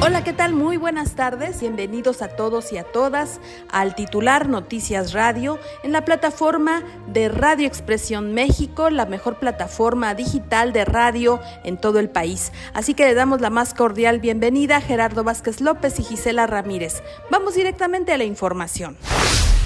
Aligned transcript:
Hola, 0.00 0.22
¿qué 0.22 0.32
tal? 0.32 0.54
Muy 0.54 0.76
buenas 0.76 1.14
tardes. 1.14 1.60
Bienvenidos 1.60 2.20
a 2.20 2.28
todos 2.28 2.72
y 2.72 2.78
a 2.78 2.84
todas 2.84 3.40
al 3.70 3.94
titular 3.94 4.48
Noticias 4.48 5.12
Radio 5.12 5.58
en 5.82 5.92
la 5.92 6.04
plataforma 6.04 6.82
de 7.06 7.28
Radio 7.28 7.66
Expresión 7.66 8.34
México, 8.34 8.90
la 8.90 9.06
mejor 9.06 9.38
plataforma 9.38 10.14
digital 10.14 10.72
de 10.72 10.84
radio 10.84 11.40
en 11.62 11.78
todo 11.78 12.00
el 12.00 12.10
país. 12.10 12.52
Así 12.74 12.94
que 12.94 13.06
le 13.06 13.14
damos 13.14 13.40
la 13.40 13.50
más 13.50 13.72
cordial 13.72 14.20
bienvenida 14.20 14.76
a 14.76 14.80
Gerardo 14.80 15.24
Vázquez 15.24 15.60
López 15.60 15.98
y 16.00 16.02
Gisela 16.02 16.46
Ramírez. 16.46 17.02
Vamos 17.30 17.54
directamente 17.54 18.12
a 18.12 18.18
la 18.18 18.24
información. 18.24 18.96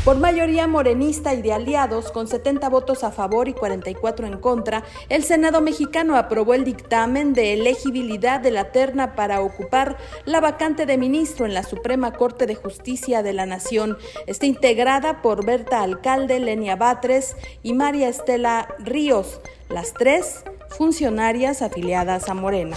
Por 0.04 0.16
mayoría 0.16 0.66
morenista 0.66 1.34
y 1.34 1.42
de 1.42 1.52
aliados, 1.52 2.10
con 2.12 2.28
70 2.28 2.68
votos 2.70 3.04
a 3.04 3.10
favor 3.10 3.48
y 3.48 3.52
44 3.52 4.26
en 4.26 4.38
contra, 4.38 4.84
el 5.08 5.22
Senado 5.22 5.60
mexicano 5.60 6.16
aprobó 6.16 6.54
el 6.54 6.64
dictamen 6.64 7.34
de 7.34 7.52
elegibilidad 7.52 8.40
de 8.40 8.50
la 8.50 8.72
terna 8.72 9.14
para 9.14 9.42
ocupar 9.42 9.98
la 10.24 10.40
vacante 10.40 10.86
de 10.86 10.96
ministro 10.96 11.44
en 11.44 11.52
la 11.52 11.62
Suprema 11.62 12.12
Corte 12.12 12.46
de 12.46 12.54
Justicia 12.54 13.22
de 13.22 13.34
la 13.34 13.44
Nación. 13.44 13.98
Está 14.26 14.46
integrada 14.46 15.20
por 15.20 15.44
Berta 15.44 15.82
Alcalde, 15.82 16.38
Lenia 16.40 16.76
Batres 16.76 17.36
y 17.62 17.74
María 17.74 18.08
Estela 18.08 18.74
Ríos, 18.78 19.40
las 19.68 19.92
tres 19.92 20.42
funcionarias 20.70 21.60
afiliadas 21.60 22.28
a 22.30 22.34
Morena. 22.34 22.76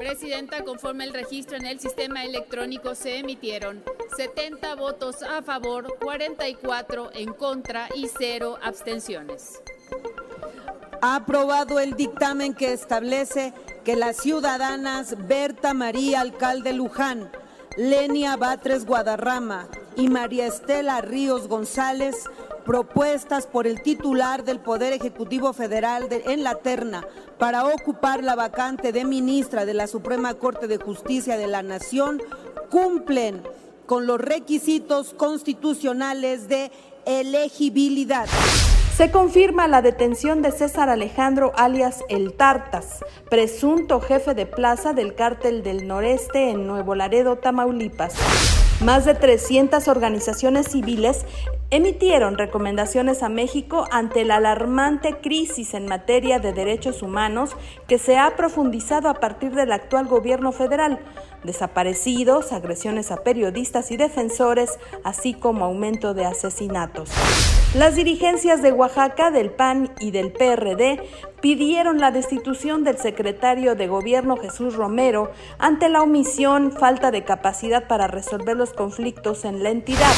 Presidenta, 0.00 0.64
conforme 0.64 1.04
el 1.04 1.12
registro 1.12 1.58
en 1.58 1.66
el 1.66 1.78
sistema 1.78 2.24
electrónico 2.24 2.94
se 2.94 3.18
emitieron 3.18 3.84
70 4.16 4.74
votos 4.76 5.22
a 5.22 5.42
favor, 5.42 5.94
44 6.02 7.10
en 7.12 7.34
contra 7.34 7.86
y 7.94 8.08
0 8.08 8.58
abstenciones. 8.62 9.60
Ha 11.02 11.16
aprobado 11.16 11.78
el 11.80 11.96
dictamen 11.96 12.54
que 12.54 12.72
establece 12.72 13.52
que 13.84 13.94
las 13.94 14.16
ciudadanas 14.16 15.28
Berta 15.28 15.74
María 15.74 16.22
Alcalde 16.22 16.72
Luján, 16.72 17.30
Lenia 17.76 18.36
Batres 18.36 18.86
Guadarrama 18.86 19.68
y 19.96 20.08
María 20.08 20.46
Estela 20.46 21.02
Ríos 21.02 21.46
González 21.46 22.24
propuestas 22.64 23.46
por 23.46 23.66
el 23.66 23.82
titular 23.82 24.44
del 24.44 24.60
Poder 24.60 24.92
Ejecutivo 24.92 25.52
Federal 25.52 26.06
en 26.10 26.42
la 26.42 26.56
terna 26.56 27.06
para 27.38 27.64
ocupar 27.64 28.22
la 28.22 28.34
vacante 28.34 28.92
de 28.92 29.04
ministra 29.04 29.64
de 29.64 29.74
la 29.74 29.86
Suprema 29.86 30.34
Corte 30.34 30.66
de 30.66 30.78
Justicia 30.78 31.36
de 31.36 31.46
la 31.46 31.62
Nación 31.62 32.22
cumplen 32.70 33.42
con 33.86 34.06
los 34.06 34.20
requisitos 34.20 35.14
constitucionales 35.14 36.48
de 36.48 36.70
elegibilidad. 37.06 38.26
Se 38.96 39.10
confirma 39.10 39.66
la 39.66 39.80
detención 39.80 40.42
de 40.42 40.52
César 40.52 40.90
Alejandro 40.90 41.52
alias 41.56 42.04
El 42.10 42.34
Tartas, 42.34 43.02
presunto 43.30 44.00
jefe 44.00 44.34
de 44.34 44.44
plaza 44.44 44.92
del 44.92 45.14
cártel 45.14 45.62
del 45.62 45.88
noreste 45.88 46.50
en 46.50 46.66
Nuevo 46.66 46.94
Laredo, 46.94 47.36
Tamaulipas. 47.36 48.14
Más 48.84 49.06
de 49.06 49.14
300 49.14 49.88
organizaciones 49.88 50.68
civiles 50.68 51.24
emitieron 51.70 52.36
recomendaciones 52.36 53.22
a 53.22 53.28
México 53.28 53.86
ante 53.92 54.24
la 54.24 54.36
alarmante 54.36 55.18
crisis 55.18 55.74
en 55.74 55.86
materia 55.86 56.40
de 56.40 56.52
derechos 56.52 57.02
humanos 57.02 57.56
que 57.86 57.98
se 57.98 58.18
ha 58.18 58.36
profundizado 58.36 59.08
a 59.08 59.14
partir 59.14 59.52
del 59.54 59.70
actual 59.70 60.06
gobierno 60.06 60.50
federal, 60.50 60.98
desaparecidos, 61.44 62.52
agresiones 62.52 63.12
a 63.12 63.22
periodistas 63.22 63.92
y 63.92 63.96
defensores, 63.96 64.78
así 65.04 65.32
como 65.32 65.64
aumento 65.64 66.12
de 66.12 66.26
asesinatos. 66.26 67.10
Las 67.74 67.94
dirigencias 67.94 68.62
de 68.62 68.72
Oaxaca, 68.72 69.30
del 69.30 69.50
PAN 69.50 69.92
y 70.00 70.10
del 70.10 70.32
PRD 70.32 71.00
pidieron 71.40 72.00
la 72.00 72.10
destitución 72.10 72.82
del 72.82 72.98
secretario 72.98 73.76
de 73.76 73.86
Gobierno 73.86 74.36
Jesús 74.36 74.74
Romero 74.74 75.30
ante 75.58 75.88
la 75.88 76.02
omisión, 76.02 76.72
falta 76.72 77.12
de 77.12 77.22
capacidad 77.22 77.86
para 77.86 78.08
resolver 78.08 78.56
los 78.56 78.72
conflictos 78.72 79.44
en 79.44 79.62
la 79.62 79.70
entidad. 79.70 80.12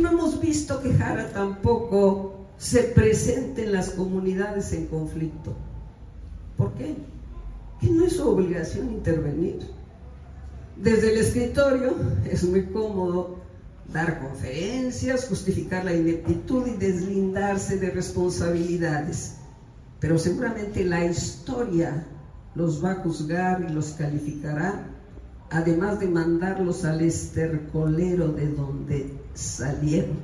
No 0.00 0.10
hemos 0.10 0.40
visto 0.40 0.80
que 0.80 0.94
Jara 0.94 1.30
tampoco 1.32 2.46
se 2.56 2.82
presente 2.84 3.64
en 3.64 3.72
las 3.72 3.90
comunidades 3.90 4.72
en 4.72 4.86
conflicto. 4.86 5.54
¿Por 6.56 6.72
qué? 6.74 6.94
Que 7.80 7.90
no 7.90 8.06
es 8.06 8.16
su 8.16 8.28
obligación 8.28 8.90
intervenir. 8.90 9.58
Desde 10.76 11.12
el 11.12 11.18
escritorio 11.18 11.94
es 12.30 12.44
muy 12.44 12.66
cómodo 12.66 13.36
dar 13.92 14.20
conferencias, 14.20 15.26
justificar 15.26 15.84
la 15.84 15.94
ineptitud 15.94 16.66
y 16.66 16.76
deslindarse 16.76 17.78
de 17.78 17.90
responsabilidades. 17.90 19.36
Pero 19.98 20.18
seguramente 20.18 20.84
la 20.84 21.04
historia 21.04 22.06
los 22.54 22.82
va 22.82 22.92
a 22.92 23.02
juzgar 23.02 23.64
y 23.68 23.72
los 23.72 23.92
calificará, 23.92 24.89
además 25.50 26.00
de 26.00 26.08
mandarlos 26.08 26.84
al 26.84 27.00
estercolero 27.00 28.28
de 28.28 28.48
donde 28.48 29.10
salieron. 29.34 30.18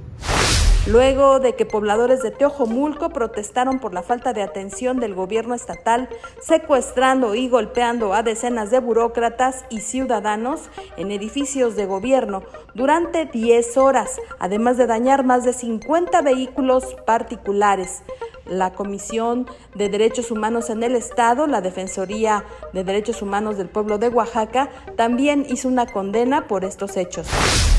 Luego 0.87 1.41
de 1.41 1.57
que 1.57 1.67
pobladores 1.67 2.23
de 2.23 2.31
Teojomulco 2.31 3.11
protestaron 3.11 3.81
por 3.81 3.93
la 3.93 4.05
falta 4.05 4.33
de 4.33 4.43
atención 4.43 5.01
del 5.01 5.17
gobierno 5.17 5.57
estatal, 5.57 6.09
secuestrando 6.41 7.35
y 7.35 7.49
golpeando 7.49 8.15
a 8.15 8.23
decenas 8.23 8.71
de 8.71 8.79
burócratas 8.79 9.65
y 9.69 9.81
ciudadanos 9.81 10.71
en 10.97 11.11
edificios 11.11 11.75
de 11.75 11.87
gobierno 11.87 12.45
durante 12.75 13.27
10 13.27 13.77
horas, 13.79 14.21
además 14.39 14.77
de 14.77 14.87
dañar 14.87 15.25
más 15.25 15.45
de 15.45 15.55
50 15.55 16.23
vehículos 16.23 16.95
particulares 17.05 18.05
la 18.47 18.73
Comisión 18.73 19.47
de 19.75 19.89
Derechos 19.89 20.31
Humanos 20.31 20.71
en 20.71 20.83
el 20.83 20.97
Estado, 20.97 21.47
la 21.47 21.61
Defensoría 21.61 22.45
de 22.73 22.85
Derechos 22.85 23.23
Humanos 23.23 23.57
del 23.57 23.69
Pueblo 23.69 23.99
de 23.99 24.09
Oaxaca, 24.09 24.71
también 24.97 25.47
hizo 25.49 25.69
una 25.69 25.87
condena 25.87 26.47
por 26.47 26.65
estos 26.65 26.97
hechos. 26.97 27.27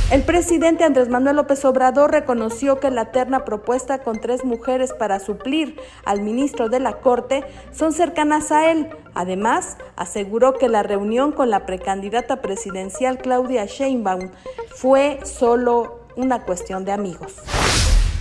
El 0.09 0.23
presidente 0.23 0.85
Andrés 0.85 1.09
Manuel 1.09 1.35
López 1.35 1.65
Obrador 1.65 2.11
reconoció 2.11 2.79
que 2.79 2.89
la 2.89 3.11
terna 3.11 3.43
propuesta 3.43 3.99
con 3.99 4.21
tres 4.21 4.45
mujeres 4.45 4.93
para 4.93 5.19
suplir 5.19 5.81
al 6.05 6.21
ministro 6.21 6.69
de 6.69 6.79
la 6.79 6.93
Corte 7.01 7.43
son 7.71 7.91
cercanas 7.91 8.53
a 8.53 8.71
él. 8.71 8.87
Además, 9.15 9.77
aseguró 9.97 10.53
que 10.53 10.69
la 10.69 10.81
reunión 10.81 11.33
con 11.33 11.49
la 11.49 11.65
precandidata 11.65 12.41
presidencial 12.41 13.17
Claudia 13.17 13.65
Sheinbaum 13.65 14.31
fue 14.69 15.19
solo 15.23 15.99
una 16.15 16.43
cuestión 16.43 16.85
de 16.85 16.93
amigos. 16.93 17.35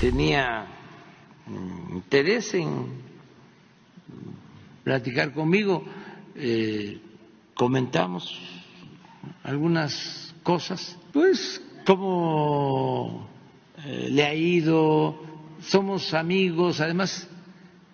Tenía 0.01 0.67
interés 1.97 2.53
en 2.55 2.87
platicar 4.85 5.33
conmigo, 5.33 5.85
eh, 6.35 7.01
comentamos 7.55 8.39
algunas 9.43 10.35
cosas, 10.43 10.97
pues 11.13 11.61
cómo 11.87 13.29
eh, 13.85 14.09
le 14.11 14.25
ha 14.25 14.35
ido, 14.35 15.19
somos 15.61 16.13
amigos, 16.15 16.81
además 16.81 17.29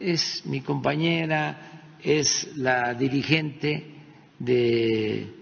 es 0.01 0.43
mi 0.47 0.61
compañera, 0.61 1.95
es 2.03 2.57
la 2.57 2.95
dirigente 2.95 3.95
de 4.39 5.33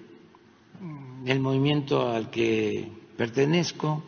el 1.26 1.40
movimiento 1.40 2.10
al 2.10 2.30
que 2.30 2.88
pertenezco, 3.16 4.02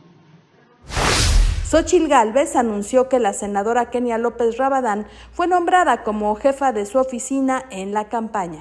Xochil 1.73 2.07
Gálvez 2.07 2.55
anunció 2.55 3.09
que 3.09 3.19
la 3.19 3.33
senadora 3.33 3.89
Kenia 3.89 4.19
López 4.19 4.59
Rabadán 4.59 5.07
fue 5.33 5.47
nombrada 5.47 6.03
como 6.03 6.35
jefa 6.35 6.71
de 6.71 6.85
su 6.85 6.99
oficina 6.99 7.65
en 7.71 7.95
la 7.95 8.11
campaña. 8.11 8.61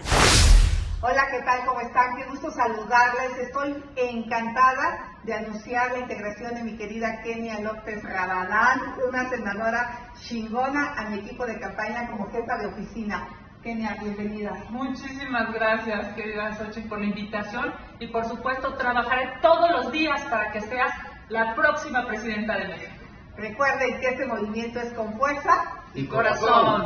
Hola, 1.01 1.27
¿qué 1.29 1.41
tal? 1.43 1.65
¿Cómo 1.65 1.81
están? 1.81 2.15
Qué 2.15 2.23
gusto 2.29 2.49
saludarles. 2.51 3.37
Estoy 3.37 3.83
encantada 3.97 5.17
de 5.25 5.33
anunciar 5.33 5.91
la 5.91 5.97
integración 5.97 6.55
de 6.55 6.63
mi 6.63 6.77
querida 6.77 7.21
Kenia 7.21 7.59
López 7.59 8.01
Rabadán, 8.01 8.79
una 9.05 9.29
senadora 9.29 10.09
chingona 10.21 10.93
a 10.93 11.09
mi 11.09 11.19
equipo 11.19 11.45
de 11.45 11.59
campaña 11.59 12.09
como 12.09 12.31
jefa 12.31 12.59
de 12.59 12.67
oficina. 12.67 13.27
Kenia, 13.61 13.97
bienvenida. 14.01 14.53
Muchísimas 14.69 15.51
gracias, 15.53 16.13
querida 16.15 16.55
Xochitl, 16.55 16.87
por 16.87 16.99
la 16.99 17.07
invitación 17.07 17.73
y 17.99 18.07
por 18.07 18.23
supuesto 18.23 18.73
trabajaré 18.75 19.33
todos 19.41 19.69
los 19.69 19.91
días 19.91 20.21
para 20.29 20.49
que 20.53 20.61
seas 20.61 20.93
la 21.27 21.55
próxima 21.55 22.05
presidenta 22.05 22.57
de 22.57 22.67
México. 22.69 22.90
Recuerden 23.37 23.99
que 23.99 24.09
este 24.09 24.25
movimiento 24.25 24.79
es 24.79 24.93
con 24.93 25.17
fuerza 25.17 25.63
y 25.95 26.05
corazón. 26.05 26.85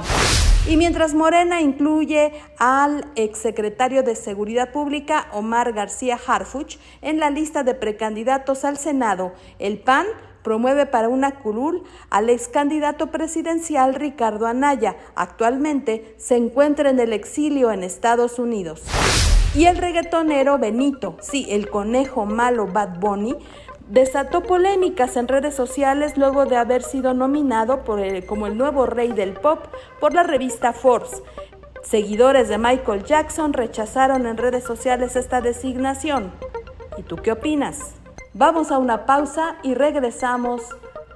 Y 0.67 0.77
mientras 0.77 1.13
Morena 1.13 1.61
incluye 1.61 2.33
al 2.57 3.05
exsecretario 3.15 4.03
de 4.03 4.15
Seguridad 4.15 4.71
Pública 4.71 5.27
Omar 5.31 5.73
García 5.73 6.19
Harfuch 6.25 6.77
en 7.01 7.19
la 7.19 7.29
lista 7.29 7.63
de 7.63 7.75
precandidatos 7.75 8.65
al 8.65 8.77
Senado, 8.77 9.33
el 9.59 9.79
PAN 9.79 10.05
promueve 10.43 10.85
para 10.85 11.09
una 11.09 11.39
curul 11.39 11.83
al 12.09 12.29
ex 12.29 12.47
candidato 12.47 13.07
presidencial 13.07 13.95
Ricardo 13.95 14.45
Anaya. 14.45 14.95
Actualmente 15.15 16.15
se 16.17 16.35
encuentra 16.35 16.89
en 16.91 16.99
el 16.99 17.13
exilio 17.13 17.71
en 17.71 17.83
Estados 17.83 18.37
Unidos. 18.37 18.83
Y 19.55 19.65
el 19.65 19.77
reggaetonero 19.77 20.59
Benito, 20.59 21.17
sí, 21.21 21.47
el 21.49 21.69
conejo 21.69 22.25
malo 22.25 22.67
Bad 22.67 22.99
Bunny, 22.99 23.37
desató 23.87 24.43
polémicas 24.43 25.15
en 25.15 25.27
redes 25.27 25.55
sociales 25.55 26.17
luego 26.17 26.45
de 26.45 26.57
haber 26.57 26.81
sido 26.81 27.13
nominado 27.13 27.83
por 27.83 28.01
como 28.25 28.47
el 28.47 28.57
nuevo 28.57 28.85
rey 28.85 29.11
del 29.11 29.33
pop 29.33 29.65
por 29.99 30.13
la 30.13 30.23
revista 30.23 30.73
Forbes. 30.73 31.21
Seguidores 31.83 32.49
de 32.49 32.57
Michael 32.57 33.03
Jackson 33.03 33.53
rechazaron 33.53 34.25
en 34.25 34.37
redes 34.37 34.63
sociales 34.63 35.15
esta 35.15 35.41
designación. 35.41 36.31
¿Y 36.97 37.03
tú 37.03 37.17
qué 37.17 37.31
opinas? 37.31 37.93
Vamos 38.33 38.71
a 38.71 38.79
una 38.79 39.05
pausa 39.05 39.57
y 39.61 39.75
regresamos 39.75 40.61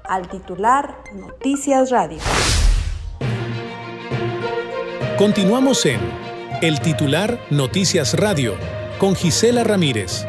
al 0.03 0.27
titular 0.27 0.95
Noticias 1.13 1.89
Radio. 1.89 2.19
Continuamos 5.17 5.85
en 5.85 5.99
El 6.61 6.79
titular 6.79 7.39
Noticias 7.49 8.13
Radio 8.13 8.53
con 8.99 9.15
Gisela 9.15 9.63
Ramírez. 9.63 10.25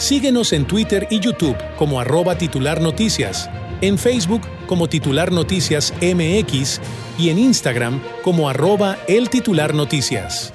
Síguenos 0.00 0.54
en 0.54 0.66
Twitter 0.66 1.06
y 1.10 1.20
YouTube 1.20 1.58
como 1.76 2.00
arroba 2.00 2.38
titular 2.38 2.80
noticias, 2.80 3.50
en 3.82 3.98
Facebook 3.98 4.40
como 4.66 4.88
titular 4.88 5.30
noticias 5.30 5.92
MX 6.00 6.80
y 7.18 7.28
en 7.28 7.38
Instagram 7.38 8.00
como 8.24 8.48
arroba 8.48 8.98
el 9.06 9.28
titular 9.28 9.74
noticias. 9.74 10.54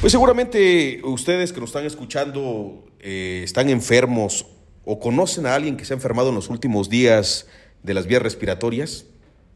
Pues 0.00 0.12
seguramente 0.12 1.00
ustedes 1.02 1.52
que 1.52 1.58
nos 1.58 1.70
están 1.70 1.86
escuchando 1.86 2.86
eh, 3.00 3.40
están 3.42 3.68
enfermos 3.68 4.46
o 4.84 5.00
conocen 5.00 5.46
a 5.46 5.56
alguien 5.56 5.76
que 5.76 5.84
se 5.84 5.92
ha 5.92 5.96
enfermado 5.96 6.28
en 6.28 6.36
los 6.36 6.48
últimos 6.48 6.88
días 6.88 7.48
de 7.82 7.94
las 7.94 8.06
vías 8.06 8.22
respiratorias. 8.22 9.06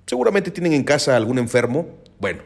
Seguramente 0.04 0.50
tienen 0.50 0.72
en 0.72 0.82
casa 0.82 1.16
algún 1.16 1.38
enfermo. 1.38 1.86
Bueno, 2.18 2.42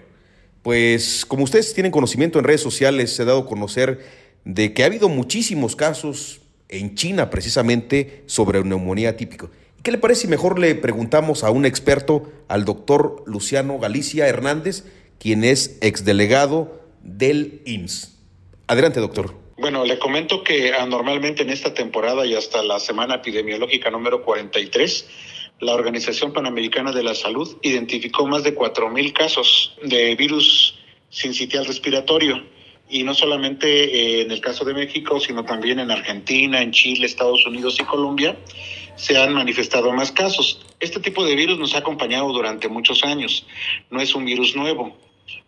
pues 0.62 1.24
como 1.24 1.44
ustedes 1.44 1.72
tienen 1.72 1.90
conocimiento 1.90 2.38
en 2.38 2.44
redes 2.44 2.60
sociales, 2.60 3.16
se 3.16 3.22
ha 3.22 3.24
dado 3.24 3.40
a 3.40 3.46
conocer 3.46 4.26
de 4.44 4.74
que 4.74 4.82
ha 4.82 4.86
habido 4.86 5.08
muchísimos 5.08 5.74
casos 5.74 6.42
en 6.68 6.94
China 6.94 7.30
precisamente 7.30 8.22
sobre 8.26 8.62
neumonía 8.62 9.16
típica. 9.16 9.48
¿Qué 9.82 9.92
le 9.92 9.98
parece 9.98 10.22
si 10.22 10.28
mejor 10.28 10.58
le 10.58 10.74
preguntamos 10.74 11.44
a 11.44 11.50
un 11.50 11.64
experto, 11.64 12.30
al 12.48 12.64
doctor 12.64 13.22
Luciano 13.26 13.78
Galicia 13.78 14.26
Hernández, 14.26 14.84
quien 15.20 15.44
es 15.44 15.78
exdelegado 15.80 16.80
del 17.02 17.62
IMSS? 17.66 18.18
Adelante, 18.66 18.98
doctor. 18.98 19.34
Bueno, 19.58 19.84
le 19.84 19.98
comento 19.98 20.42
que 20.42 20.74
anormalmente 20.74 21.42
en 21.42 21.50
esta 21.50 21.72
temporada 21.72 22.26
y 22.26 22.34
hasta 22.34 22.62
la 22.62 22.80
semana 22.80 23.14
epidemiológica 23.16 23.90
número 23.90 24.22
43, 24.24 25.08
la 25.60 25.72
Organización 25.72 26.32
Panamericana 26.32 26.92
de 26.92 27.02
la 27.02 27.14
Salud 27.14 27.56
identificó 27.62 28.26
más 28.26 28.42
de 28.42 28.54
4.000 28.54 29.12
casos 29.12 29.76
de 29.82 30.14
virus 30.16 30.74
sincitial 31.10 31.64
respiratorio 31.64 32.42
y 32.88 33.02
no 33.02 33.14
solamente 33.14 33.66
eh, 33.66 34.22
en 34.22 34.30
el 34.30 34.40
caso 34.40 34.64
de 34.64 34.74
México, 34.74 35.20
sino 35.20 35.44
también 35.44 35.80
en 35.80 35.90
Argentina, 35.90 36.60
en 36.60 36.72
Chile, 36.72 37.06
Estados 37.06 37.46
Unidos 37.46 37.78
y 37.80 37.84
Colombia, 37.84 38.36
se 38.96 39.16
han 39.18 39.34
manifestado 39.34 39.92
más 39.92 40.12
casos. 40.12 40.64
Este 40.80 41.00
tipo 41.00 41.24
de 41.24 41.34
virus 41.34 41.58
nos 41.58 41.74
ha 41.74 41.78
acompañado 41.78 42.32
durante 42.32 42.68
muchos 42.68 43.04
años, 43.04 43.46
no 43.90 44.00
es 44.00 44.14
un 44.14 44.24
virus 44.24 44.56
nuevo. 44.56 44.96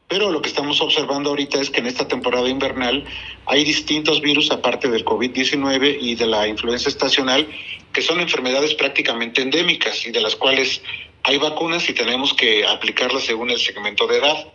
Pero 0.09 0.31
lo 0.31 0.41
que 0.41 0.49
estamos 0.49 0.81
observando 0.81 1.29
ahorita 1.31 1.61
es 1.61 1.69
que 1.69 1.81
en 1.81 1.87
esta 1.87 2.09
temporada 2.09 2.49
invernal 2.49 3.05
hay 3.45 3.63
distintos 3.63 4.23
virus, 4.23 4.51
aparte 4.51 4.89
del 4.89 5.05
COVID-19 5.05 5.99
y 6.01 6.15
de 6.15 6.27
la 6.27 6.49
influenza 6.49 6.89
estacional, 6.89 7.47
que 7.93 8.01
son 8.01 8.19
enfermedades 8.21 8.75
prácticamente 8.75 9.43
endémicas 9.43 10.07
y 10.07 10.11
de 10.11 10.21
las 10.21 10.35
cuales 10.35 10.83
hay 11.25 11.37
vacunas 11.37 11.87
y 11.91 11.93
tenemos 11.93 12.33
que 12.33 12.67
aplicarlas 12.67 13.25
según 13.25 13.51
el 13.51 13.59
segmento 13.59 14.07
de 14.07 14.17
edad. 14.17 14.47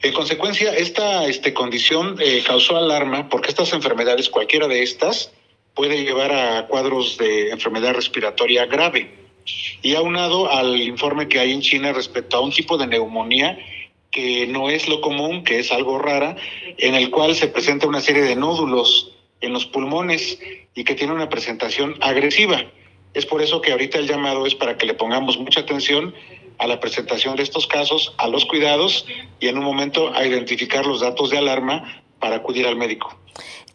En 0.00 0.12
consecuencia, 0.12 0.72
esta 0.76 1.26
este, 1.26 1.52
condición 1.52 2.16
eh, 2.20 2.42
causó 2.46 2.76
alarma 2.76 3.28
porque 3.28 3.48
estas 3.48 3.72
enfermedades, 3.72 4.28
cualquiera 4.28 4.68
de 4.68 4.82
estas, 4.82 5.32
puede 5.74 6.04
llevar 6.04 6.32
a 6.32 6.66
cuadros 6.68 7.18
de 7.18 7.50
enfermedad 7.50 7.94
respiratoria 7.94 8.66
grave. 8.66 9.12
Y 9.82 9.94
aunado 9.96 10.52
al 10.52 10.80
informe 10.80 11.26
que 11.26 11.40
hay 11.40 11.52
en 11.52 11.62
China 11.62 11.92
respecto 11.92 12.36
a 12.36 12.40
un 12.40 12.52
tipo 12.52 12.76
de 12.78 12.86
neumonía 12.86 13.58
que 14.10 14.46
no 14.46 14.70
es 14.70 14.88
lo 14.88 15.00
común, 15.00 15.42
que 15.42 15.58
es 15.58 15.72
algo 15.72 15.98
rara, 15.98 16.36
en 16.78 16.94
el 16.94 17.10
cual 17.10 17.34
se 17.34 17.48
presenta 17.48 17.86
una 17.86 18.00
serie 18.00 18.22
de 18.22 18.36
nódulos 18.36 19.12
en 19.40 19.52
los 19.52 19.66
pulmones 19.66 20.38
y 20.74 20.84
que 20.84 20.94
tiene 20.94 21.12
una 21.12 21.28
presentación 21.28 21.96
agresiva. 22.00 22.64
Es 23.14 23.26
por 23.26 23.42
eso 23.42 23.60
que 23.60 23.72
ahorita 23.72 23.98
el 23.98 24.06
llamado 24.06 24.46
es 24.46 24.54
para 24.54 24.76
que 24.76 24.86
le 24.86 24.94
pongamos 24.94 25.38
mucha 25.38 25.60
atención 25.60 26.14
a 26.58 26.66
la 26.66 26.80
presentación 26.80 27.36
de 27.36 27.42
estos 27.42 27.66
casos, 27.66 28.14
a 28.18 28.28
los 28.28 28.44
cuidados 28.44 29.06
y 29.40 29.48
en 29.48 29.58
un 29.58 29.64
momento 29.64 30.12
a 30.14 30.26
identificar 30.26 30.86
los 30.86 31.00
datos 31.00 31.30
de 31.30 31.38
alarma 31.38 32.02
para 32.18 32.36
acudir 32.36 32.66
al 32.66 32.76
médico. 32.76 33.14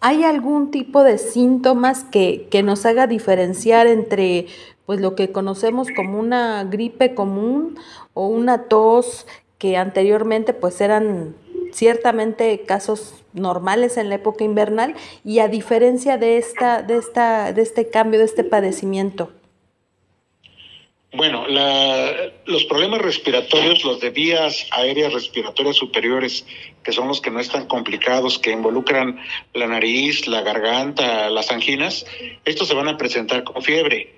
¿Hay 0.01 0.23
algún 0.23 0.69
tipo 0.69 1.03
de 1.03 1.17
síntomas 1.17 2.03
que, 2.03 2.47
que 2.51 2.61
nos 2.61 2.85
haga 2.85 3.07
diferenciar 3.07 3.87
entre 3.87 4.47
pues 4.85 4.99
lo 4.99 5.15
que 5.15 5.31
conocemos 5.31 5.87
como 5.95 6.19
una 6.19 6.65
gripe 6.65 7.15
común 7.15 7.79
o 8.13 8.27
una 8.27 8.63
tos 8.67 9.25
que 9.57 9.77
anteriormente 9.77 10.53
pues 10.53 10.81
eran 10.81 11.35
ciertamente 11.71 12.61
casos 12.61 13.23
normales 13.33 13.97
en 13.97 14.09
la 14.09 14.15
época 14.15 14.43
invernal 14.43 14.95
y 15.23 15.39
a 15.39 15.47
diferencia 15.47 16.17
de 16.17 16.37
esta 16.37 16.81
de 16.81 16.97
esta 16.97 17.53
de 17.53 17.61
este 17.61 17.89
cambio 17.89 18.19
de 18.19 18.25
este 18.25 18.43
padecimiento? 18.43 19.31
Bueno, 21.13 21.45
los 22.45 22.65
problemas 22.65 22.99
respiratorios, 22.99 23.83
los 23.83 23.99
de 23.99 24.09
vías 24.09 24.65
aéreas 24.71 25.13
respiratorias 25.13 25.75
superiores, 25.75 26.43
que 26.83 26.91
son 26.91 27.07
los 27.07 27.21
que 27.21 27.29
no 27.29 27.39
están 27.39 27.67
complicados, 27.67 28.39
que 28.39 28.49
involucran 28.49 29.19
la 29.53 29.67
nariz, 29.67 30.25
la 30.25 30.41
garganta, 30.41 31.29
las 31.29 31.51
anginas, 31.51 32.07
estos 32.45 32.67
se 32.67 32.73
van 32.73 32.87
a 32.87 32.97
presentar 32.97 33.43
con 33.43 33.61
fiebre, 33.61 34.11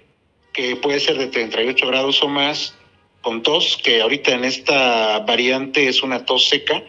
que 0.54 0.78
puede 0.78 1.02
ser 1.02 1.18
de 1.18 1.28
38 1.28 1.86
grados 1.86 2.24
o 2.24 2.30
más, 2.30 2.76
con 3.20 3.44
tos, 3.44 3.78
que 3.84 4.02
ahorita 4.02 4.32
en 4.32 4.46
esta 4.46 5.20
variante 5.20 5.90
es 5.90 6.02
una 6.02 6.26
tos 6.26 6.48
seca, 6.48 6.82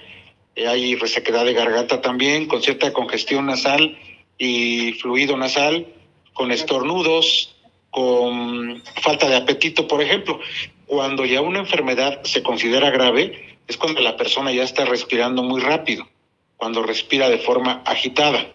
eh, 0.55 0.69
hay 0.69 0.95
resequedad 0.95 1.45
de 1.45 1.55
garganta 1.55 2.01
también, 2.01 2.47
con 2.47 2.63
cierta 2.63 2.93
congestión 2.93 3.47
nasal 3.47 3.99
y 4.39 4.93
fluido 4.93 5.37
nasal, 5.37 5.89
con 6.33 6.53
estornudos, 6.53 7.56
con 7.97 8.83
falta 9.01 9.27
de 9.27 9.37
apetito, 9.37 9.89
por 9.89 10.03
ejemplo. 10.03 10.39
Cuando 10.85 11.25
ya 11.25 11.41
una 11.41 11.61
enfermedad 11.61 12.23
se 12.25 12.43
considera 12.43 12.91
grave, 12.91 13.57
es 13.67 13.79
cuando 13.79 14.03
la 14.03 14.19
persona 14.19 14.53
ya 14.53 14.65
está 14.65 14.85
respirando 14.85 15.43
muy 15.43 15.63
rápido, 15.63 16.07
cuando 16.59 16.83
respira 16.83 17.31
de 17.31 17.39
forma 17.39 17.81
agitada, 17.87 18.53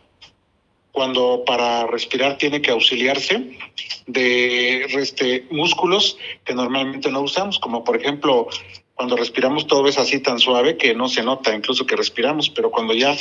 cuando 0.91 1.43
para 1.43 1.87
respirar 1.87 2.37
tiene 2.37 2.61
que 2.61 2.69
auxiliarse 2.69 3.57
de 4.05 4.83
este, 4.83 5.47
músculos 5.49 6.19
que 6.45 6.53
normalmente 6.53 7.09
no 7.09 7.21
usamos, 7.21 7.57
como 7.57 7.83
por 7.83 7.97
ejemplo 7.97 8.47
cuando 8.93 9.15
respiramos 9.15 9.65
todo 9.65 9.87
es 9.87 9.97
así 9.97 10.19
tan 10.19 10.37
suave 10.37 10.77
que 10.77 10.93
no 10.93 11.09
se 11.09 11.23
nota 11.23 11.55
incluso 11.55 11.87
que 11.87 11.95
respiramos, 11.95 12.51
pero 12.51 12.69
cuando 12.69 12.93
ya 12.93 13.17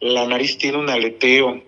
la 0.00 0.26
nariz 0.26 0.58
tiene 0.58 0.78
un 0.78 0.90
aleteo, 0.90 1.62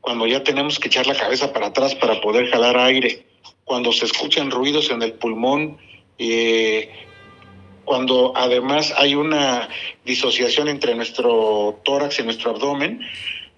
cuando 0.00 0.26
ya 0.26 0.42
tenemos 0.42 0.78
que 0.78 0.88
echar 0.88 1.06
la 1.06 1.14
cabeza 1.14 1.52
para 1.52 1.66
atrás 1.66 1.94
para 1.94 2.22
poder 2.22 2.48
jalar 2.48 2.78
aire, 2.78 3.33
cuando 3.64 3.92
se 3.92 4.04
escuchan 4.04 4.50
ruidos 4.50 4.90
en 4.90 5.02
el 5.02 5.12
pulmón, 5.14 5.78
eh, 6.18 6.90
cuando 7.84 8.32
además 8.36 8.94
hay 8.96 9.14
una 9.14 9.68
disociación 10.04 10.68
entre 10.68 10.94
nuestro 10.94 11.80
tórax 11.84 12.18
y 12.18 12.22
nuestro 12.22 12.50
abdomen, 12.50 13.00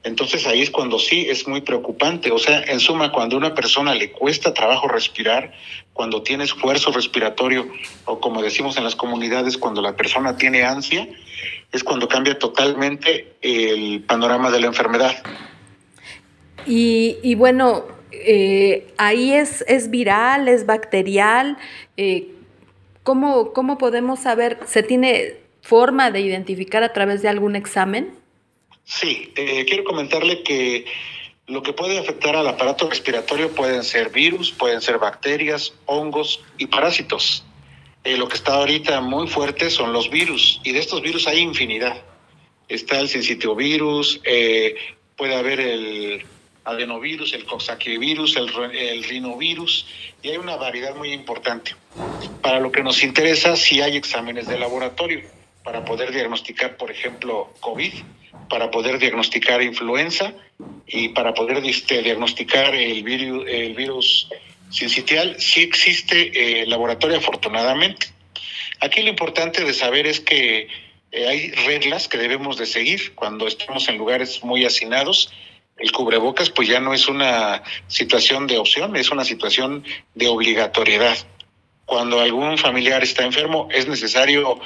entonces 0.06 0.46
ahí 0.46 0.62
es 0.62 0.70
cuando 0.70 1.00
sí 1.00 1.26
es 1.28 1.48
muy 1.48 1.62
preocupante. 1.62 2.30
O 2.30 2.38
sea, 2.38 2.62
en 2.62 2.78
suma, 2.78 3.10
cuando 3.10 3.34
a 3.34 3.38
una 3.38 3.54
persona 3.54 3.92
le 3.92 4.12
cuesta 4.12 4.54
trabajo 4.54 4.86
respirar, 4.86 5.52
cuando 5.92 6.22
tiene 6.22 6.44
esfuerzo 6.44 6.92
respiratorio, 6.92 7.68
o 8.04 8.20
como 8.20 8.40
decimos 8.40 8.76
en 8.76 8.84
las 8.84 8.94
comunidades, 8.94 9.58
cuando 9.58 9.82
la 9.82 9.96
persona 9.96 10.36
tiene 10.36 10.62
ansia, 10.62 11.08
es 11.72 11.82
cuando 11.82 12.06
cambia 12.06 12.38
totalmente 12.38 13.34
el 13.42 14.04
panorama 14.04 14.52
de 14.52 14.60
la 14.60 14.68
enfermedad. 14.68 15.16
Y, 16.66 17.16
y 17.24 17.34
bueno, 17.34 17.95
eh, 18.12 18.86
ahí 18.96 19.32
es, 19.32 19.64
es 19.68 19.90
viral, 19.90 20.48
es 20.48 20.66
bacterial. 20.66 21.58
Eh, 21.96 22.28
¿cómo, 23.02 23.52
¿Cómo 23.52 23.78
podemos 23.78 24.20
saber? 24.20 24.58
¿Se 24.66 24.82
tiene 24.82 25.34
forma 25.62 26.10
de 26.10 26.20
identificar 26.20 26.82
a 26.82 26.92
través 26.92 27.22
de 27.22 27.28
algún 27.28 27.56
examen? 27.56 28.14
Sí, 28.84 29.32
eh, 29.36 29.64
quiero 29.66 29.84
comentarle 29.84 30.42
que 30.42 30.86
lo 31.48 31.62
que 31.62 31.72
puede 31.72 31.98
afectar 31.98 32.36
al 32.36 32.46
aparato 32.46 32.88
respiratorio 32.88 33.50
pueden 33.50 33.82
ser 33.82 34.10
virus, 34.10 34.52
pueden 34.52 34.80
ser 34.80 34.98
bacterias, 34.98 35.74
hongos 35.86 36.44
y 36.58 36.66
parásitos. 36.66 37.44
Lo 38.04 38.28
que 38.28 38.36
está 38.36 38.54
ahorita 38.54 39.00
muy 39.00 39.26
fuerte 39.26 39.68
son 39.68 39.92
los 39.92 40.10
virus 40.10 40.60
y 40.62 40.70
de 40.70 40.78
estos 40.78 41.02
virus 41.02 41.26
hay 41.26 41.40
infinidad. 41.40 42.00
Está 42.68 43.00
el 43.00 43.08
sincitiovirus, 43.08 44.20
eh, 44.24 44.76
puede 45.16 45.34
haber 45.34 45.58
el 45.58 46.24
adenovirus, 46.66 47.32
el 47.32 47.44
coxsackievirus, 47.44 48.36
el, 48.36 48.50
el 48.74 49.04
rinovirus, 49.04 49.86
y 50.22 50.30
hay 50.30 50.36
una 50.36 50.56
variedad 50.56 50.94
muy 50.94 51.12
importante. 51.12 51.74
Para 52.42 52.60
lo 52.60 52.70
que 52.70 52.82
nos 52.82 53.02
interesa, 53.02 53.56
si 53.56 53.80
hay 53.80 53.96
exámenes 53.96 54.46
de 54.46 54.58
laboratorio 54.58 55.22
para 55.64 55.84
poder 55.84 56.12
diagnosticar, 56.12 56.76
por 56.76 56.90
ejemplo, 56.90 57.52
COVID, 57.60 57.92
para 58.48 58.70
poder 58.70 58.98
diagnosticar 58.98 59.62
influenza 59.62 60.32
y 60.86 61.08
para 61.08 61.34
poder 61.34 61.64
este, 61.64 62.02
diagnosticar 62.02 62.74
el 62.74 63.02
virus, 63.02 63.44
el 63.48 63.74
virus 63.74 64.28
sincitial, 64.70 65.36
sí 65.38 65.62
existe 65.62 66.62
eh, 66.62 66.66
laboratorio 66.66 67.18
afortunadamente. 67.18 68.08
Aquí 68.80 69.02
lo 69.02 69.08
importante 69.08 69.64
de 69.64 69.72
saber 69.72 70.06
es 70.06 70.20
que 70.20 70.68
eh, 71.12 71.26
hay 71.26 71.50
reglas 71.50 72.08
que 72.08 72.18
debemos 72.18 72.58
de 72.58 72.66
seguir 72.66 73.14
cuando 73.14 73.46
estamos 73.46 73.88
en 73.88 73.96
lugares 73.98 74.44
muy 74.44 74.64
hacinados. 74.64 75.32
El 75.76 75.92
cubrebocas 75.92 76.50
pues 76.50 76.68
ya 76.68 76.80
no 76.80 76.94
es 76.94 77.06
una 77.08 77.62
situación 77.86 78.46
de 78.46 78.58
opción, 78.58 78.96
es 78.96 79.10
una 79.10 79.24
situación 79.24 79.84
de 80.14 80.28
obligatoriedad. 80.28 81.16
Cuando 81.84 82.20
algún 82.20 82.58
familiar 82.58 83.02
está 83.02 83.24
enfermo 83.24 83.68
es 83.70 83.86
necesario 83.86 84.58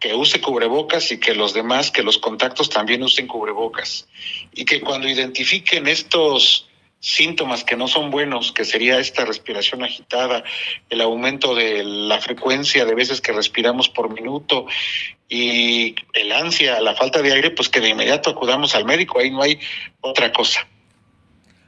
que 0.00 0.14
use 0.14 0.40
cubrebocas 0.40 1.12
y 1.12 1.18
que 1.18 1.34
los 1.34 1.54
demás, 1.54 1.90
que 1.90 2.02
los 2.02 2.18
contactos 2.18 2.68
también 2.68 3.02
usen 3.02 3.26
cubrebocas. 3.26 4.08
Y 4.52 4.64
que 4.64 4.80
cuando 4.80 5.08
identifiquen 5.08 5.86
estos 5.86 6.68
síntomas 7.04 7.64
que 7.64 7.76
no 7.76 7.86
son 7.86 8.10
buenos, 8.10 8.50
que 8.50 8.64
sería 8.64 8.98
esta 8.98 9.26
respiración 9.26 9.84
agitada, 9.84 10.42
el 10.88 11.02
aumento 11.02 11.54
de 11.54 11.84
la 11.84 12.18
frecuencia 12.18 12.86
de 12.86 12.94
veces 12.94 13.20
que 13.20 13.32
respiramos 13.32 13.90
por 13.90 14.10
minuto 14.10 14.66
y 15.28 15.94
el 16.14 16.32
ansia, 16.32 16.80
la 16.80 16.94
falta 16.94 17.20
de 17.20 17.34
aire, 17.34 17.50
pues 17.50 17.68
que 17.68 17.80
de 17.80 17.90
inmediato 17.90 18.30
acudamos 18.30 18.74
al 18.74 18.86
médico, 18.86 19.18
ahí 19.18 19.30
no 19.30 19.42
hay 19.42 19.60
otra 20.00 20.32
cosa. 20.32 20.66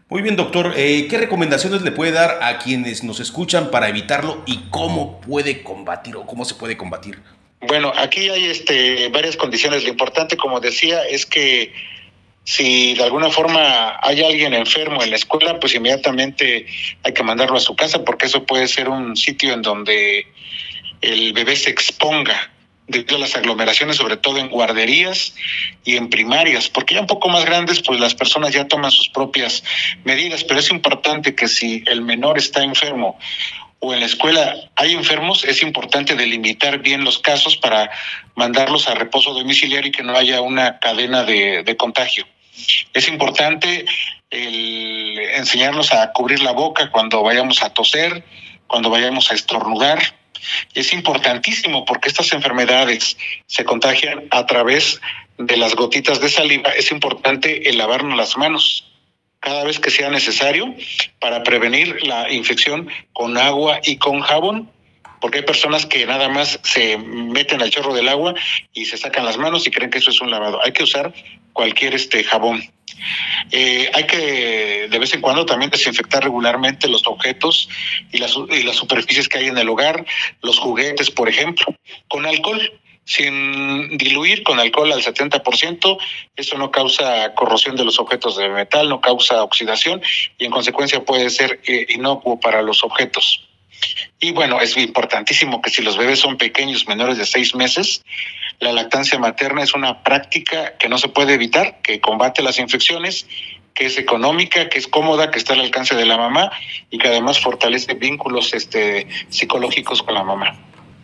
Muy 0.08 0.22
bien, 0.22 0.36
doctor. 0.36 0.72
Eh, 0.76 1.06
¿Qué 1.10 1.18
recomendaciones 1.18 1.82
le 1.82 1.90
puede 1.90 2.12
dar 2.12 2.38
a 2.42 2.58
quienes 2.58 3.04
nos 3.04 3.20
escuchan 3.20 3.70
para 3.70 3.90
evitarlo 3.90 4.42
y 4.46 4.70
cómo 4.70 5.20
puede 5.20 5.62
combatir 5.62 6.16
o 6.16 6.24
cómo 6.24 6.46
se 6.46 6.54
puede 6.54 6.78
combatir? 6.78 7.18
Bueno, 7.60 7.92
aquí 7.94 8.30
hay 8.30 8.46
este, 8.46 9.10
varias 9.10 9.36
condiciones. 9.36 9.82
Lo 9.82 9.90
importante, 9.90 10.38
como 10.38 10.60
decía, 10.60 11.02
es 11.02 11.26
que 11.26 11.74
si 12.46 12.94
de 12.94 13.02
alguna 13.02 13.28
forma 13.28 13.98
hay 14.00 14.22
alguien 14.22 14.54
enfermo 14.54 15.02
en 15.02 15.10
la 15.10 15.16
escuela, 15.16 15.58
pues 15.58 15.74
inmediatamente 15.74 16.66
hay 17.02 17.12
que 17.12 17.24
mandarlo 17.24 17.56
a 17.56 17.60
su 17.60 17.74
casa 17.74 18.04
porque 18.04 18.26
eso 18.26 18.46
puede 18.46 18.68
ser 18.68 18.88
un 18.88 19.16
sitio 19.16 19.52
en 19.52 19.62
donde 19.62 20.28
el 21.00 21.32
bebé 21.32 21.56
se 21.56 21.70
exponga 21.70 22.52
debido 22.86 23.16
a 23.16 23.18
las 23.18 23.34
aglomeraciones, 23.34 23.96
sobre 23.96 24.16
todo 24.16 24.38
en 24.38 24.48
guarderías 24.48 25.34
y 25.84 25.96
en 25.96 26.08
primarias, 26.08 26.68
porque 26.68 26.94
ya 26.94 27.00
un 27.00 27.08
poco 27.08 27.28
más 27.28 27.44
grandes, 27.44 27.82
pues 27.82 27.98
las 27.98 28.14
personas 28.14 28.52
ya 28.52 28.68
toman 28.68 28.92
sus 28.92 29.08
propias 29.08 29.64
medidas, 30.04 30.44
pero 30.44 30.60
es 30.60 30.70
importante 30.70 31.34
que 31.34 31.48
si 31.48 31.82
el 31.86 32.00
menor 32.00 32.38
está 32.38 32.62
enfermo 32.62 33.18
o 33.80 33.92
en 33.92 33.98
la 33.98 34.06
escuela 34.06 34.54
hay 34.76 34.94
enfermos, 34.94 35.42
es 35.42 35.62
importante 35.62 36.14
delimitar 36.14 36.78
bien 36.78 37.02
los 37.02 37.18
casos 37.18 37.56
para 37.56 37.90
mandarlos 38.36 38.86
a 38.86 38.94
reposo 38.94 39.34
domiciliario 39.34 39.88
y 39.88 39.92
que 39.92 40.04
no 40.04 40.16
haya 40.16 40.40
una 40.42 40.78
cadena 40.78 41.24
de, 41.24 41.64
de 41.64 41.76
contagio. 41.76 42.24
Es 42.92 43.08
importante 43.08 43.84
el 44.30 45.18
enseñarnos 45.36 45.92
a 45.92 46.12
cubrir 46.12 46.40
la 46.40 46.52
boca 46.52 46.90
cuando 46.90 47.22
vayamos 47.22 47.62
a 47.62 47.70
toser, 47.70 48.24
cuando 48.66 48.90
vayamos 48.90 49.30
a 49.30 49.34
estornudar. 49.34 50.00
Es 50.74 50.92
importantísimo 50.92 51.84
porque 51.84 52.08
estas 52.08 52.32
enfermedades 52.32 53.16
se 53.46 53.64
contagian 53.64 54.24
a 54.30 54.46
través 54.46 55.00
de 55.38 55.56
las 55.56 55.74
gotitas 55.74 56.20
de 56.20 56.28
saliva. 56.28 56.70
Es 56.70 56.90
importante 56.90 57.68
el 57.68 57.78
lavarnos 57.78 58.16
las 58.16 58.36
manos 58.36 58.84
cada 59.40 59.64
vez 59.64 59.78
que 59.78 59.90
sea 59.90 60.10
necesario 60.10 60.74
para 61.20 61.42
prevenir 61.42 62.02
la 62.04 62.32
infección 62.32 62.88
con 63.12 63.38
agua 63.38 63.80
y 63.84 63.96
con 63.96 64.20
jabón 64.20 64.70
porque 65.20 65.38
hay 65.38 65.44
personas 65.44 65.86
que 65.86 66.06
nada 66.06 66.28
más 66.28 66.58
se 66.62 66.98
meten 66.98 67.62
al 67.62 67.70
chorro 67.70 67.94
del 67.94 68.08
agua 68.08 68.34
y 68.72 68.84
se 68.84 68.96
sacan 68.96 69.24
las 69.24 69.38
manos 69.38 69.66
y 69.66 69.70
creen 69.70 69.90
que 69.90 69.98
eso 69.98 70.10
es 70.10 70.20
un 70.20 70.30
lavado. 70.30 70.62
Hay 70.62 70.72
que 70.72 70.82
usar 70.82 71.12
cualquier 71.52 71.94
este 71.94 72.22
jabón. 72.24 72.62
Eh, 73.50 73.90
hay 73.92 74.04
que 74.04 74.88
de 74.90 74.98
vez 74.98 75.12
en 75.14 75.20
cuando 75.20 75.44
también 75.44 75.70
desinfectar 75.70 76.22
regularmente 76.22 76.88
los 76.88 77.06
objetos 77.06 77.68
y 78.12 78.18
las, 78.18 78.34
y 78.50 78.62
las 78.62 78.76
superficies 78.76 79.28
que 79.28 79.38
hay 79.38 79.46
en 79.46 79.58
el 79.58 79.68
hogar, 79.68 80.04
los 80.42 80.58
juguetes, 80.58 81.10
por 81.10 81.28
ejemplo, 81.28 81.66
con 82.08 82.26
alcohol 82.26 82.60
sin 83.06 83.96
diluir 83.96 84.42
con 84.42 84.58
alcohol 84.58 84.92
al 84.92 85.02
70%, 85.02 85.98
eso 86.34 86.58
no 86.58 86.72
causa 86.72 87.32
corrosión 87.34 87.76
de 87.76 87.84
los 87.84 88.00
objetos 88.00 88.36
de 88.36 88.48
metal, 88.48 88.88
no 88.88 89.00
causa 89.00 89.44
oxidación 89.44 90.02
y 90.38 90.44
en 90.44 90.50
consecuencia 90.50 91.04
puede 91.04 91.30
ser 91.30 91.60
eh, 91.68 91.86
inocuo 91.90 92.40
para 92.40 92.62
los 92.62 92.82
objetos. 92.82 93.45
Y 94.18 94.32
bueno, 94.32 94.60
es 94.60 94.76
importantísimo 94.76 95.60
que 95.60 95.70
si 95.70 95.82
los 95.82 95.96
bebés 95.96 96.20
son 96.20 96.36
pequeños, 96.36 96.88
menores 96.88 97.18
de 97.18 97.26
seis 97.26 97.54
meses, 97.54 98.02
la 98.60 98.72
lactancia 98.72 99.18
materna 99.18 99.62
es 99.62 99.74
una 99.74 100.02
práctica 100.02 100.76
que 100.78 100.88
no 100.88 100.98
se 100.98 101.08
puede 101.08 101.34
evitar, 101.34 101.80
que 101.82 102.00
combate 102.00 102.42
las 102.42 102.58
infecciones, 102.58 103.26
que 103.74 103.86
es 103.86 103.98
económica, 103.98 104.70
que 104.70 104.78
es 104.78 104.88
cómoda, 104.88 105.30
que 105.30 105.38
está 105.38 105.52
al 105.52 105.60
alcance 105.60 105.94
de 105.94 106.06
la 106.06 106.16
mamá 106.16 106.50
y 106.90 106.98
que 106.98 107.08
además 107.08 107.38
fortalece 107.40 107.92
vínculos 107.94 108.54
este, 108.54 109.06
psicológicos 109.28 110.02
con 110.02 110.14
la 110.14 110.24
mamá. 110.24 110.58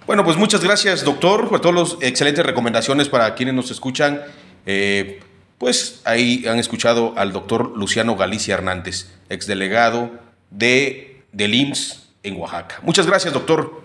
Bueno, 0.07 0.25
pues 0.25 0.39
muchas 0.39 0.65
gracias, 0.65 1.05
doctor, 1.05 1.49
por 1.49 1.61
todas 1.61 1.93
las 1.93 2.09
excelentes 2.09 2.45
recomendaciones 2.45 3.09
para 3.09 3.35
quienes 3.35 3.55
nos 3.55 3.71
escuchan. 3.71 4.23
Eh, 4.65 5.21
pues 5.59 6.01
ahí 6.07 6.45
han 6.49 6.59
escuchado 6.59 7.13
al 7.17 7.33
doctor 7.33 7.77
Luciano 7.77 8.17
Galicia 8.17 8.55
Hernández, 8.55 9.13
exdelegado 9.29 10.11
de, 10.51 11.23
del 11.33 11.55
IMSS 11.55 12.02
en 12.23 12.41
Oaxaca. 12.41 12.81
Muchas 12.83 13.07
gracias, 13.07 13.33
doctor. 13.33 13.83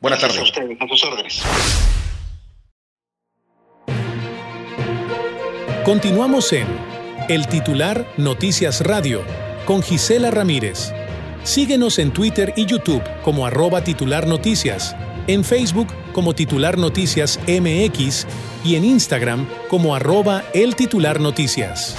Buenas 0.00 0.20
tardes. 0.20 0.38
A 0.38 0.42
ustedes, 0.42 0.78
a 0.80 0.88
sus 0.88 1.04
órdenes. 1.04 1.42
Continuamos 5.84 6.52
en 6.52 6.66
El 7.28 7.46
Titular 7.48 8.06
Noticias 8.16 8.80
Radio 8.82 9.22
con 9.64 9.82
Gisela 9.82 10.30
Ramírez. 10.30 10.92
Síguenos 11.42 11.98
en 11.98 12.12
Twitter 12.12 12.52
y 12.56 12.66
YouTube 12.66 13.02
como 13.22 13.46
arroba 13.46 13.82
titular 13.82 14.26
noticias, 14.26 14.94
en 15.26 15.42
Facebook 15.42 15.88
como 16.12 16.34
titular 16.34 16.76
noticias 16.76 17.40
MX 17.46 18.26
y 18.64 18.76
en 18.76 18.84
Instagram 18.84 19.48
como 19.68 19.94
arroba 19.94 20.44
el 20.52 20.76
titular 20.76 21.18
noticias. 21.18 21.96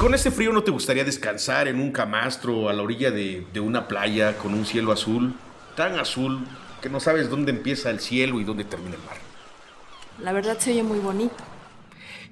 ¿Con 0.00 0.14
este 0.14 0.30
frío 0.30 0.50
no 0.50 0.64
te 0.64 0.70
gustaría 0.70 1.04
descansar 1.04 1.68
en 1.68 1.78
un 1.78 1.92
camastro 1.92 2.70
a 2.70 2.72
la 2.72 2.82
orilla 2.82 3.10
de, 3.10 3.44
una 3.60 3.86
playa 3.86 4.38
con 4.38 4.54
un 4.54 4.64
cielo 4.64 4.92
azul? 4.92 5.34
Tan 5.76 5.98
azul 5.98 6.46
que 6.80 6.88
no 6.88 7.00
sabes 7.00 7.28
dónde 7.28 7.52
empieza 7.52 7.90
el 7.90 8.00
cielo 8.00 8.40
y 8.40 8.44
dónde 8.44 8.64
termina 8.64 8.96
el 8.96 9.02
mar. 9.02 9.18
La 10.18 10.32
verdad 10.32 10.56
se 10.58 10.70
oye 10.70 10.82
muy 10.82 11.00
bonito. 11.00 11.34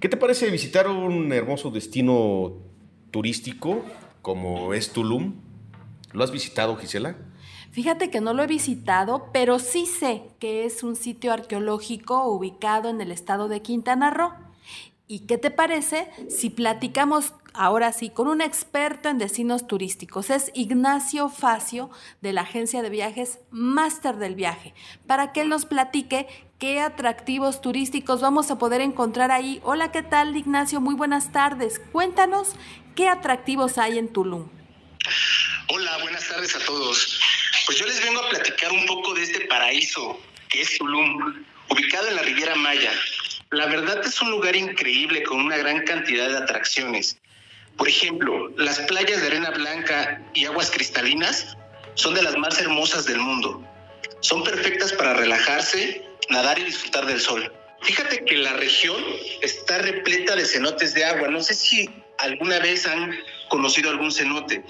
¿Qué 0.00 0.08
te 0.08 0.16
parece 0.16 0.48
visitar 0.48 0.88
un 0.88 1.30
hermoso 1.30 1.70
destino 1.70 2.54
turístico 3.10 3.84
como 4.22 4.72
es 4.72 4.90
Tulum? 4.94 5.34
¿Lo 6.14 6.24
has 6.24 6.30
visitado, 6.30 6.74
Gisela? 6.76 7.16
Fíjate 7.70 8.08
que 8.08 8.22
no 8.22 8.32
lo 8.32 8.42
he 8.44 8.46
visitado, 8.46 9.28
pero 9.30 9.58
sí 9.58 9.84
sé 9.84 10.22
que 10.38 10.64
es 10.64 10.82
un 10.82 10.96
sitio 10.96 11.34
arqueológico 11.34 12.28
ubicado 12.28 12.88
en 12.88 13.02
el 13.02 13.12
estado 13.12 13.46
de 13.48 13.60
Quintana 13.60 14.08
Roo. 14.08 14.32
¿Y 15.10 15.20
qué 15.20 15.38
te 15.38 15.50
parece 15.50 16.06
si 16.28 16.50
platicamos 16.50 17.32
ahora 17.58 17.92
sí 17.92 18.08
con 18.08 18.28
un 18.28 18.40
experto 18.40 19.08
en 19.08 19.18
destinos 19.18 19.66
turísticos? 19.66 20.30
Es 20.30 20.50
Ignacio 20.54 21.28
Facio 21.28 21.90
de 22.20 22.32
la 22.32 22.42
agencia 22.42 22.80
de 22.80 22.88
viajes 22.88 23.40
Máster 23.50 24.16
del 24.16 24.34
Viaje, 24.36 24.74
para 25.06 25.32
que 25.32 25.42
él 25.42 25.48
nos 25.48 25.66
platique 25.66 26.26
qué 26.58 26.80
atractivos 26.80 27.60
turísticos 27.60 28.20
vamos 28.20 28.50
a 28.50 28.58
poder 28.58 28.80
encontrar 28.80 29.30
ahí. 29.30 29.60
Hola, 29.64 29.92
¿qué 29.92 30.02
tal 30.02 30.36
Ignacio? 30.36 30.80
Muy 30.80 30.94
buenas 30.94 31.32
tardes. 31.32 31.80
Cuéntanos 31.92 32.54
qué 32.94 33.08
atractivos 33.08 33.76
hay 33.76 33.98
en 33.98 34.12
Tulum. 34.12 34.48
Hola, 35.68 35.98
buenas 36.02 36.26
tardes 36.28 36.54
a 36.56 36.60
todos. 36.64 37.20
Pues 37.66 37.78
yo 37.78 37.86
les 37.86 38.02
vengo 38.02 38.22
a 38.22 38.28
platicar 38.30 38.72
un 38.72 38.86
poco 38.86 39.14
de 39.14 39.24
este 39.24 39.46
paraíso 39.46 40.18
que 40.48 40.62
es 40.62 40.78
Tulum, 40.78 41.44
ubicado 41.68 42.08
en 42.08 42.16
la 42.16 42.22
Riviera 42.22 42.54
Maya 42.54 42.92
la 43.50 43.66
verdad 43.66 44.04
es 44.04 44.20
un 44.20 44.30
lugar 44.30 44.54
increíble 44.56 45.22
con 45.22 45.40
una 45.40 45.56
gran 45.56 45.82
cantidad 45.84 46.28
de 46.28 46.36
atracciones. 46.36 47.18
Por 47.78 47.88
ejemplo, 47.88 48.50
las 48.56 48.80
playas 48.80 49.20
de 49.20 49.28
arena 49.28 49.50
blanca 49.50 50.20
y 50.34 50.44
aguas 50.44 50.70
cristalinas 50.70 51.56
son 51.94 52.12
de 52.14 52.22
las 52.22 52.36
más 52.36 52.60
hermosas 52.60 53.06
del 53.06 53.18
mundo. 53.18 53.62
Son 54.20 54.42
perfectas 54.42 54.92
para 54.92 55.14
relajarse, 55.14 56.04
nadar 56.28 56.58
y 56.58 56.64
disfrutar 56.64 57.06
del 57.06 57.20
sol. 57.20 57.52
Fíjate 57.82 58.24
que 58.24 58.36
la 58.36 58.52
región 58.54 58.96
está 59.42 59.78
repleta 59.78 60.34
de 60.34 60.44
cenotes 60.44 60.92
de 60.94 61.04
agua. 61.04 61.28
No 61.28 61.40
sé 61.40 61.54
si 61.54 61.88
alguna 62.18 62.58
vez 62.58 62.84
han 62.86 63.16
conocido 63.48 63.90
algún 63.90 64.10
cenote. 64.10 64.64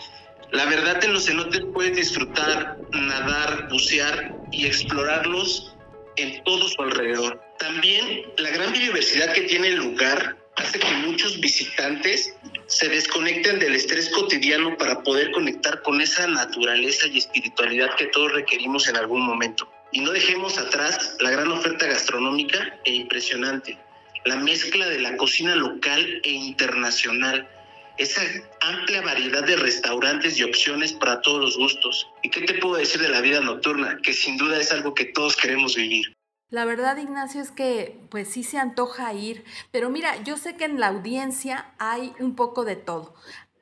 La 0.51 0.67
verdad 0.67 1.03
en 1.03 1.15
los 1.15 1.25
cenotes 1.25 1.63
puedes 1.73 1.97
disfrutar, 1.97 2.79
nadar, 2.93 3.69
bucear 3.71 4.39
y 4.53 4.67
explorarlos 4.67 5.75
en 6.17 6.45
todo 6.45 6.69
su 6.69 6.83
alrededor. 6.83 7.41
También 7.59 8.25
la 8.37 8.51
gran 8.51 8.71
biodiversidad 8.73 9.33
que 9.33 9.43
tiene 9.43 9.69
el 9.69 9.77
lugar 9.77 10.37
hace 10.57 10.79
que 10.79 10.91
muchos 11.07 11.41
visitantes 11.41 12.35
se 12.69 12.87
desconecten 12.89 13.59
del 13.59 13.75
estrés 13.75 14.11
cotidiano 14.11 14.77
para 14.77 15.03
poder 15.03 15.31
conectar 15.33 15.81
con 15.83 16.03
esa 16.03 16.27
naturaleza 16.27 17.07
y 17.09 17.17
espiritualidad 17.17 17.97
que 17.97 18.07
todos 18.07 18.33
requerimos 18.33 18.87
en 18.89 18.97
algún 18.97 19.23
momento. 19.23 19.73
Y 19.91 20.01
no 20.01 20.13
dejemos 20.13 20.59
atrás 20.59 21.17
la 21.21 21.31
gran 21.31 21.51
oferta 21.51 21.87
gastronómica 21.87 22.79
e 22.85 22.93
impresionante, 22.93 23.79
la 24.27 24.37
mezcla 24.37 24.87
de 24.87 25.01
la 25.01 25.17
cocina 25.17 25.57
local 25.57 26.21
e 26.23 26.31
internacional, 26.31 27.49
esa 27.97 28.21
amplia 28.61 29.01
variedad 29.01 29.45
de 29.45 29.57
restaurantes 29.57 30.39
y 30.39 30.43
opciones 30.43 30.93
para 30.93 31.23
todos 31.23 31.41
los 31.41 31.57
gustos. 31.57 32.07
¿Y 32.23 32.29
qué 32.29 32.43
te 32.43 32.55
puedo 32.55 32.77
decir 32.77 33.01
de 33.01 33.09
la 33.09 33.23
vida 33.23 33.41
nocturna? 33.41 33.99
Que 34.03 34.13
sin 34.13 34.37
duda 34.37 34.61
es 34.61 34.71
algo 34.73 34.95
que 34.95 35.07
todos 35.07 35.37
queremos 35.37 35.75
vivir. 35.75 36.18
La 36.51 36.65
verdad, 36.65 36.97
Ignacio, 36.97 37.43
es 37.43 37.51
que 37.51 38.01
pues 38.09 38.29
sí 38.29 38.43
se 38.43 38.59
antoja 38.59 39.13
ir, 39.13 39.45
pero 39.71 39.91
mira, 39.91 40.23
yo 40.23 40.39
sé 40.39 40.57
que 40.57 40.65
en 40.65 40.81
la 40.81 40.89
audiencia 40.89 41.75
hay 41.79 42.15
un 42.21 42.37
poco 42.37 42.65
de 42.65 42.75
todo. 42.75 43.15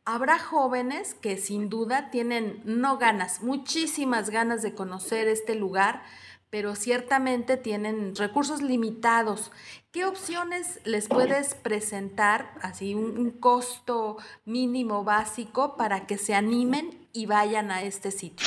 Habrá 0.05 0.39
jóvenes 0.39 1.15
que 1.15 1.37
sin 1.37 1.69
duda 1.69 2.11
tienen 2.11 2.63
no 2.65 2.97
ganas, 2.97 3.43
muchísimas 3.43 4.31
ganas 4.31 4.63
de 4.63 4.75
conocer 4.75 5.27
este 5.27 5.57
lugar, 5.57 6.05
pero 6.49 6.77
ciertamente 6.77 7.57
tienen 7.57 8.15
recursos 8.15 8.63
limitados. 8.63 9.51
¿Qué 9.91 10.05
opciones 10.05 10.79
les 10.85 11.09
puedes 11.09 11.57
presentar, 11.57 12.55
así 12.63 12.95
un, 12.95 13.19
un, 13.19 13.33
costo 13.33 14.17
mínimo 14.45 15.03
básico 15.03 15.77
para 15.77 16.07
que 16.07 16.19
se 16.19 16.37
animen 16.37 17.09
y 17.13 17.27
vayan 17.27 17.73
a 17.73 17.83
este 17.83 18.13
sitio? 18.13 18.47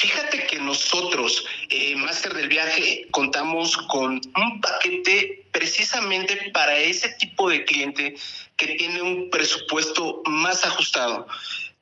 Fíjate 0.00 0.46
que 0.46 0.58
nosotros, 0.58 1.44
eh, 1.68 1.94
Máster 1.94 2.32
del 2.32 2.48
Viaje, 2.48 3.06
contamos 3.10 3.76
con 3.76 4.18
un 4.34 4.60
paquete 4.62 5.44
precisamente 5.52 6.50
para 6.54 6.78
ese 6.78 7.10
tipo 7.18 7.50
de 7.50 7.66
cliente 7.66 8.14
que 8.56 8.68
tiene 8.76 9.02
un 9.02 9.28
presupuesto 9.28 10.22
más 10.24 10.64
ajustado. 10.64 11.26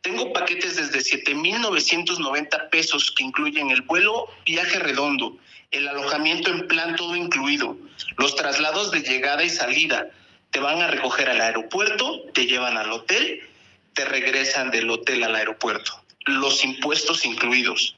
Tengo 0.01 0.33
paquetes 0.33 0.75
desde 0.75 1.01
7,990 1.01 2.71
pesos 2.71 3.13
que 3.13 3.23
incluyen 3.23 3.71
el 3.71 3.83
vuelo, 3.83 4.27
viaje 4.45 4.81
redondo, 4.81 5.37
el 5.71 5.87
alojamiento 5.87 6.51
en 6.51 6.67
plan 6.67 6.97
todo 6.97 7.15
incluido, 7.15 7.77
los 8.17 8.35
traslados 8.35 8.91
de 8.91 9.03
llegada 9.03 9.45
y 9.45 9.49
salida. 9.49 10.11
Te 10.51 10.59
van 10.59 10.83
a 10.83 10.89
recoger 10.89 11.31
al 11.31 11.41
aeropuerto, 11.41 12.25
te 12.35 12.47
llevan 12.47 12.79
al 12.79 12.91
hotel, 12.91 13.49
te 13.95 14.05
regresan 14.05 14.73
del 14.73 14.91
hotel 14.91 15.23
al 15.23 15.37
aeropuerto. 15.37 16.03
Los 16.25 16.65
impuestos 16.65 17.25
incluidos. 17.25 17.95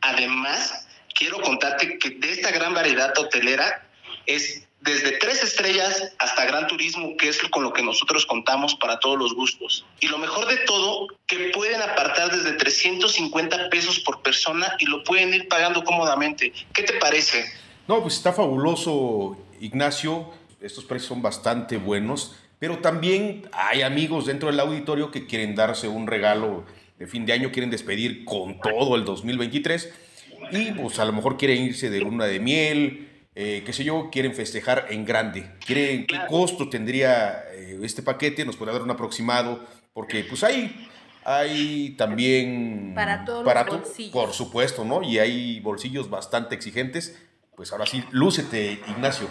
Además, 0.00 0.86
quiero 1.14 1.40
contarte 1.40 1.98
que 1.98 2.10
de 2.10 2.32
esta 2.32 2.50
gran 2.50 2.74
variedad 2.74 3.12
hotelera 3.18 3.86
es 4.26 4.68
desde 4.80 5.18
tres 5.18 5.42
estrellas 5.42 6.12
hasta 6.18 6.44
gran 6.46 6.66
turismo, 6.66 7.16
que 7.16 7.28
es 7.28 7.38
con 7.50 7.64
lo 7.64 7.72
que 7.72 7.82
nosotros 7.82 8.24
contamos 8.26 8.76
para 8.76 9.00
todos 9.00 9.18
los 9.18 9.34
gustos. 9.34 9.84
Y 10.00 10.06
lo 10.06 10.18
mejor 10.18 10.46
de 10.46 10.58
todo, 10.58 11.08
que 11.26 11.50
pueden 11.52 11.82
apartar 11.82 12.30
desde 12.30 12.52
350 12.52 13.70
pesos 13.70 14.00
por 14.00 14.22
persona 14.22 14.74
y 14.78 14.86
lo 14.86 15.02
pueden 15.02 15.34
ir 15.34 15.48
pagando 15.48 15.82
cómodamente. 15.82 16.52
¿Qué 16.72 16.84
te 16.84 16.94
parece? 16.94 17.44
No, 17.88 18.00
pues 18.02 18.14
está 18.14 18.32
fabuloso, 18.32 19.36
Ignacio. 19.60 20.30
Estos 20.60 20.84
precios 20.84 21.08
son 21.08 21.22
bastante 21.22 21.76
buenos, 21.76 22.34
pero 22.58 22.78
también 22.78 23.48
hay 23.52 23.82
amigos 23.82 24.26
dentro 24.26 24.48
del 24.48 24.60
auditorio 24.60 25.10
que 25.10 25.26
quieren 25.26 25.54
darse 25.54 25.88
un 25.88 26.06
regalo 26.06 26.64
de 26.98 27.06
fin 27.06 27.26
de 27.26 27.32
año, 27.32 27.52
quieren 27.52 27.70
despedir 27.70 28.24
con 28.24 28.60
todo 28.60 28.96
el 28.96 29.04
2023 29.04 29.92
y 30.50 30.72
pues 30.72 30.98
a 30.98 31.04
lo 31.04 31.12
mejor 31.12 31.36
quieren 31.36 31.62
irse 31.62 31.90
de 31.90 32.00
luna 32.00 32.26
de 32.26 32.40
miel, 32.40 33.08
eh, 33.34 33.62
qué 33.64 33.72
sé 33.72 33.84
yo, 33.84 34.08
quieren 34.10 34.34
festejar 34.34 34.86
en 34.90 35.04
grande. 35.04 35.50
Quieren, 35.64 36.06
¿Qué 36.06 36.18
costo 36.28 36.68
tendría 36.68 37.44
eh, 37.52 37.78
este 37.82 38.02
paquete? 38.02 38.44
Nos 38.44 38.56
puede 38.56 38.72
dar 38.72 38.82
un 38.82 38.90
aproximado, 38.90 39.64
porque 39.92 40.24
pues 40.24 40.42
hay, 40.42 40.88
hay 41.24 41.90
también... 41.96 42.92
Para 42.94 43.24
todos 43.24 43.44
los 43.44 43.66
bolsillos. 43.66 44.12
Por 44.12 44.32
supuesto, 44.32 44.84
¿no? 44.84 45.02
Y 45.02 45.18
hay 45.18 45.60
bolsillos 45.60 46.10
bastante 46.10 46.54
exigentes. 46.54 47.16
Pues 47.54 47.72
ahora 47.72 47.86
sí, 47.86 48.02
lúcete, 48.10 48.80
Ignacio. 48.88 49.28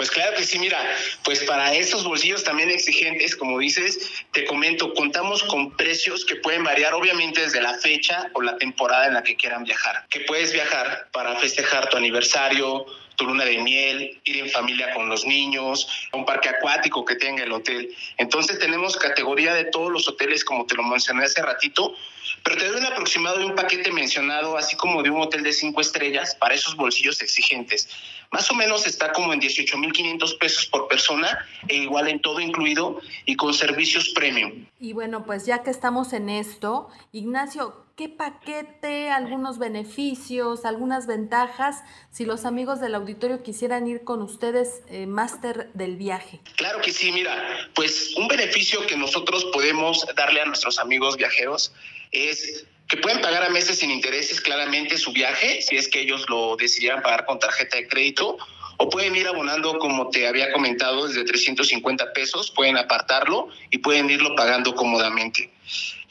Pues 0.00 0.10
claro 0.10 0.34
que 0.34 0.44
sí, 0.44 0.58
mira, 0.58 0.78
pues 1.24 1.44
para 1.44 1.74
esos 1.74 2.04
bolsillos 2.04 2.42
también 2.42 2.70
exigentes, 2.70 3.36
como 3.36 3.58
dices, 3.58 4.24
te 4.32 4.46
comento, 4.46 4.94
contamos 4.94 5.42
con 5.42 5.76
precios 5.76 6.24
que 6.24 6.36
pueden 6.36 6.64
variar 6.64 6.94
obviamente 6.94 7.42
desde 7.42 7.60
la 7.60 7.74
fecha 7.74 8.30
o 8.32 8.40
la 8.40 8.56
temporada 8.56 9.08
en 9.08 9.12
la 9.12 9.22
que 9.22 9.36
quieran 9.36 9.62
viajar. 9.62 10.06
Que 10.08 10.20
puedes 10.20 10.54
viajar 10.54 11.08
para 11.12 11.36
festejar 11.36 11.90
tu 11.90 11.98
aniversario, 11.98 12.86
tu 13.20 13.26
luna 13.26 13.44
de 13.44 13.58
miel, 13.58 14.18
ir 14.24 14.36
en 14.38 14.48
familia 14.48 14.94
con 14.94 15.10
los 15.10 15.26
niños, 15.26 15.86
un 16.14 16.24
parque 16.24 16.48
acuático 16.48 17.04
que 17.04 17.16
tenga 17.16 17.44
el 17.44 17.52
hotel. 17.52 17.94
Entonces 18.16 18.58
tenemos 18.58 18.96
categoría 18.96 19.52
de 19.52 19.64
todos 19.64 19.92
los 19.92 20.08
hoteles, 20.08 20.42
como 20.42 20.64
te 20.64 20.74
lo 20.74 20.82
mencioné 20.82 21.24
hace 21.24 21.42
ratito, 21.42 21.94
pero 22.42 22.56
te 22.56 22.66
doy 22.66 22.80
un 22.80 22.86
aproximado 22.86 23.38
de 23.38 23.44
un 23.44 23.54
paquete 23.54 23.92
mencionado, 23.92 24.56
así 24.56 24.74
como 24.74 25.02
de 25.02 25.10
un 25.10 25.20
hotel 25.20 25.42
de 25.42 25.52
cinco 25.52 25.82
estrellas 25.82 26.34
para 26.34 26.54
esos 26.54 26.76
bolsillos 26.76 27.20
exigentes. 27.20 27.90
Más 28.30 28.50
o 28.50 28.54
menos 28.54 28.86
está 28.86 29.12
como 29.12 29.34
en 29.34 29.40
18.500 29.40 30.38
pesos 30.38 30.66
por 30.66 30.88
persona, 30.88 31.46
e 31.68 31.76
igual 31.76 32.08
en 32.08 32.22
todo 32.22 32.40
incluido 32.40 33.02
y 33.26 33.36
con 33.36 33.52
servicios 33.52 34.08
premium. 34.10 34.64
Y 34.78 34.94
bueno, 34.94 35.26
pues 35.26 35.44
ya 35.44 35.62
que 35.62 35.68
estamos 35.68 36.14
en 36.14 36.30
esto, 36.30 36.88
Ignacio, 37.12 37.84
¿qué 38.00 38.08
paquete, 38.08 39.10
algunos 39.10 39.58
beneficios, 39.58 40.64
algunas 40.64 41.06
ventajas 41.06 41.84
si 42.10 42.24
los 42.24 42.46
amigos 42.46 42.80
del 42.80 42.94
auditorio 42.94 43.42
quisieran 43.42 43.86
ir 43.86 44.04
con 44.04 44.22
ustedes, 44.22 44.80
eh, 44.88 45.04
máster 45.04 45.70
del 45.74 45.96
viaje? 45.96 46.40
Claro 46.56 46.80
que 46.80 46.92
sí, 46.92 47.12
mira, 47.12 47.36
pues 47.74 48.14
un 48.16 48.26
beneficio 48.26 48.86
que 48.86 48.96
nosotros 48.96 49.44
podemos 49.52 50.06
darle 50.16 50.40
a 50.40 50.46
nuestros 50.46 50.78
amigos 50.78 51.18
viajeros 51.18 51.74
es 52.10 52.64
que 52.88 52.96
pueden 52.96 53.20
pagar 53.20 53.42
a 53.42 53.50
meses 53.50 53.80
sin 53.80 53.90
intereses 53.90 54.40
claramente 54.40 54.96
su 54.96 55.12
viaje, 55.12 55.60
si 55.60 55.76
es 55.76 55.86
que 55.86 56.00
ellos 56.00 56.24
lo 56.30 56.56
decidieran 56.56 57.02
pagar 57.02 57.26
con 57.26 57.38
tarjeta 57.38 57.76
de 57.76 57.86
crédito, 57.86 58.38
o 58.78 58.88
pueden 58.88 59.14
ir 59.14 59.28
abonando, 59.28 59.78
como 59.78 60.08
te 60.08 60.26
había 60.26 60.50
comentado, 60.52 61.06
desde 61.06 61.22
350 61.24 62.14
pesos, 62.14 62.50
pueden 62.50 62.78
apartarlo 62.78 63.48
y 63.70 63.76
pueden 63.76 64.08
irlo 64.08 64.34
pagando 64.34 64.74
cómodamente. 64.74 65.50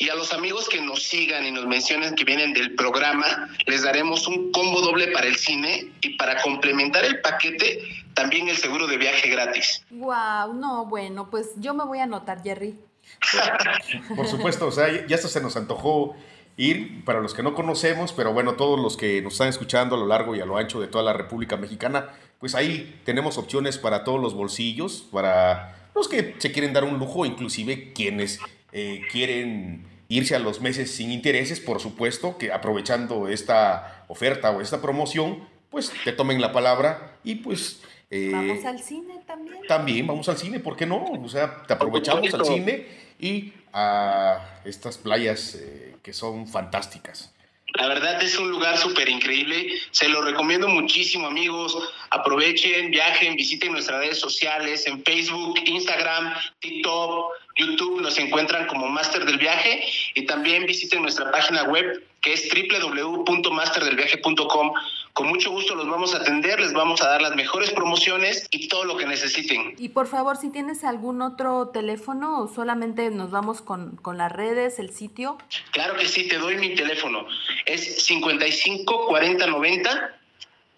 Y 0.01 0.07
a 0.07 0.15
los 0.15 0.31
amigos 0.31 0.69
que 0.69 0.81
nos 0.81 1.03
sigan 1.03 1.45
y 1.45 1.51
nos 1.51 1.65
mencionen 1.65 2.15
que 2.15 2.23
vienen 2.23 2.53
del 2.53 2.73
programa, 2.73 3.49
les 3.65 3.83
daremos 3.83 4.27
un 4.27 4.49
combo 4.53 4.79
doble 4.79 5.11
para 5.11 5.27
el 5.27 5.35
cine 5.35 5.91
y 6.01 6.15
para 6.15 6.41
complementar 6.41 7.03
el 7.03 7.19
paquete, 7.19 7.81
también 8.13 8.47
el 8.47 8.55
seguro 8.55 8.87
de 8.87 8.97
viaje 8.97 9.29
gratis. 9.29 9.83
Wow, 9.89 10.53
no, 10.53 10.85
bueno, 10.85 11.29
pues 11.29 11.49
yo 11.57 11.73
me 11.73 11.83
voy 11.83 11.99
a 11.99 12.03
anotar, 12.03 12.41
Jerry. 12.41 12.79
Por 14.15 14.25
supuesto, 14.25 14.67
o 14.67 14.71
sea, 14.71 15.05
ya 15.05 15.17
hasta 15.17 15.27
se 15.27 15.41
nos 15.41 15.57
antojó 15.57 16.15
ir 16.55 17.03
para 17.03 17.19
los 17.19 17.33
que 17.33 17.43
no 17.43 17.53
conocemos, 17.53 18.13
pero 18.13 18.31
bueno, 18.31 18.53
todos 18.53 18.79
los 18.79 18.95
que 18.95 19.21
nos 19.21 19.33
están 19.33 19.49
escuchando 19.49 19.97
a 19.97 19.99
lo 19.99 20.07
largo 20.07 20.33
y 20.33 20.39
a 20.39 20.45
lo 20.45 20.55
ancho 20.55 20.79
de 20.79 20.87
toda 20.87 21.03
la 21.03 21.11
República 21.11 21.57
Mexicana, 21.57 22.09
pues 22.39 22.55
ahí 22.55 23.01
tenemos 23.03 23.37
opciones 23.37 23.77
para 23.77 24.05
todos 24.05 24.21
los 24.21 24.33
bolsillos, 24.33 25.07
para 25.11 25.89
los 25.93 26.07
que 26.07 26.35
se 26.37 26.53
quieren 26.53 26.71
dar 26.71 26.85
un 26.85 26.99
lujo, 26.99 27.25
inclusive 27.25 27.91
quienes 27.91 28.39
eh, 28.71 29.01
quieren 29.11 29.85
irse 30.07 30.35
a 30.35 30.39
los 30.39 30.59
meses 30.59 30.91
sin 30.91 31.11
intereses, 31.11 31.59
por 31.59 31.79
supuesto, 31.79 32.37
que 32.37 32.51
aprovechando 32.51 33.27
esta 33.27 34.05
oferta 34.07 34.51
o 34.51 34.61
esta 34.61 34.81
promoción, 34.81 35.47
pues 35.69 35.91
te 36.03 36.11
tomen 36.11 36.41
la 36.41 36.51
palabra 36.51 37.17
y 37.23 37.35
pues... 37.35 37.81
Eh, 38.09 38.31
vamos 38.33 38.65
al 38.65 38.79
cine 38.79 39.19
también. 39.27 39.57
También 39.67 40.07
vamos 40.07 40.27
al 40.29 40.37
cine, 40.37 40.59
¿por 40.59 40.75
qué 40.75 40.87
no? 40.87 41.03
O 41.03 41.29
sea, 41.29 41.63
te 41.67 41.73
aprovechamos 41.73 42.33
al 42.33 42.43
cine 42.43 42.87
y 43.19 43.53
a 43.71 44.61
estas 44.65 44.97
playas 44.97 45.55
eh, 45.55 45.95
que 46.01 46.11
son 46.11 46.47
fantásticas. 46.47 47.31
La 47.75 47.87
verdad 47.87 48.21
es 48.23 48.37
un 48.39 48.49
lugar 48.49 48.77
súper 48.77 49.09
increíble. 49.09 49.73
Se 49.91 50.09
lo 50.09 50.23
recomiendo 50.23 50.67
muchísimo, 50.67 51.27
amigos. 51.27 51.77
Aprovechen, 52.09 52.89
viajen, 52.89 53.35
visiten 53.35 53.71
nuestras 53.71 53.99
redes 53.99 54.19
sociales 54.19 54.87
en 54.87 55.03
Facebook, 55.03 55.59
Instagram, 55.65 56.33
TikTok, 56.59 57.31
YouTube. 57.59 58.01
Nos 58.01 58.17
encuentran 58.17 58.67
como 58.67 58.87
Máster 58.87 59.25
del 59.25 59.37
Viaje 59.37 59.83
y 60.15 60.25
también 60.25 60.65
visiten 60.65 61.01
nuestra 61.01 61.29
página 61.31 61.63
web 61.63 62.05
que 62.21 62.33
es 62.33 62.49
www.masterdelviaje.com. 62.49 64.73
Con 65.13 65.27
mucho 65.27 65.51
gusto 65.51 65.75
los 65.75 65.89
vamos 65.89 66.13
a 66.13 66.19
atender, 66.19 66.59
les 66.59 66.73
vamos 66.73 67.01
a 67.01 67.09
dar 67.09 67.21
las 67.21 67.35
mejores 67.35 67.71
promociones 67.71 68.47
y 68.51 68.67
todo 68.67 68.85
lo 68.85 68.97
que 68.97 69.05
necesiten. 69.05 69.75
Y 69.77 69.89
por 69.89 70.07
favor, 70.07 70.37
si 70.37 70.49
tienes 70.49 70.83
algún 70.83 71.21
otro 71.21 71.69
teléfono 71.69 72.41
o 72.41 72.47
solamente 72.47 73.09
nos 73.09 73.31
vamos 73.31 73.61
con, 73.61 73.95
con 73.97 74.17
las 74.17 74.31
redes, 74.31 74.79
el 74.79 74.91
sitio. 74.91 75.37
Claro 75.71 75.95
que 75.95 76.07
sí, 76.07 76.27
te 76.27 76.37
doy 76.37 76.57
mi 76.57 76.75
teléfono. 76.75 77.25
Es 77.65 78.05
55 78.05 79.07
40 79.07 79.47
90 79.47 80.15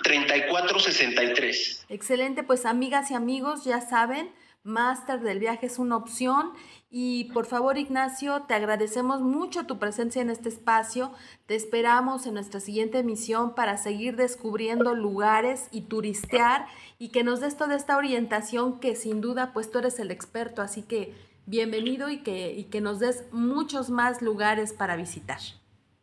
34 0.04 0.80
63. 0.80 1.86
Excelente, 1.89 2.44
pues 2.44 2.65
amigas 2.65 3.12
y 3.12 3.13
amigos, 3.13 3.63
ya 3.63 3.82
saben, 3.82 4.32
Máster 4.63 5.21
del 5.21 5.39
Viaje 5.39 5.65
es 5.65 5.80
una 5.80 5.95
opción 5.95 6.54
y 6.91 7.26
por 7.34 7.45
favor, 7.45 7.78
Ignacio, 7.78 8.43
te 8.47 8.54
agradecemos 8.54 9.21
mucho 9.21 9.65
tu 9.65 9.80
presencia 9.80 10.21
en 10.21 10.30
este 10.30 10.50
espacio. 10.50 11.13
Te 11.47 11.56
esperamos 11.56 12.28
en 12.28 12.36
nuestra 12.36 12.60
siguiente 12.60 13.00
emisión 13.00 13.56
para 13.56 13.78
seguir 13.78 14.15
descubriendo 14.17 14.93
lugares 14.93 15.67
y 15.71 15.82
turistear 15.82 16.67
y 17.00 17.10
que 17.10 17.24
nos 17.24 17.39
des 17.39 17.58
toda 17.58 17.76
esta 17.76 17.97
orientación 17.97 18.80
que 18.80 18.95
sin 18.95 19.19
duda, 19.19 19.52
pues 19.52 19.71
tú 19.71 19.80
eres 19.80 19.97
el 20.00 20.12
experto, 20.12 20.62
así 20.62 20.84
que 20.84 21.15
bienvenido 21.47 22.10
y 22.10 22.19
que, 22.19 22.54
y 22.54 22.65
que 22.65 22.82
nos 22.82 23.00
des 23.00 23.24
muchos 23.32 23.89
más 23.89 24.21
lugares 24.21 24.74
para 24.74 24.95
visitar. 24.95 25.39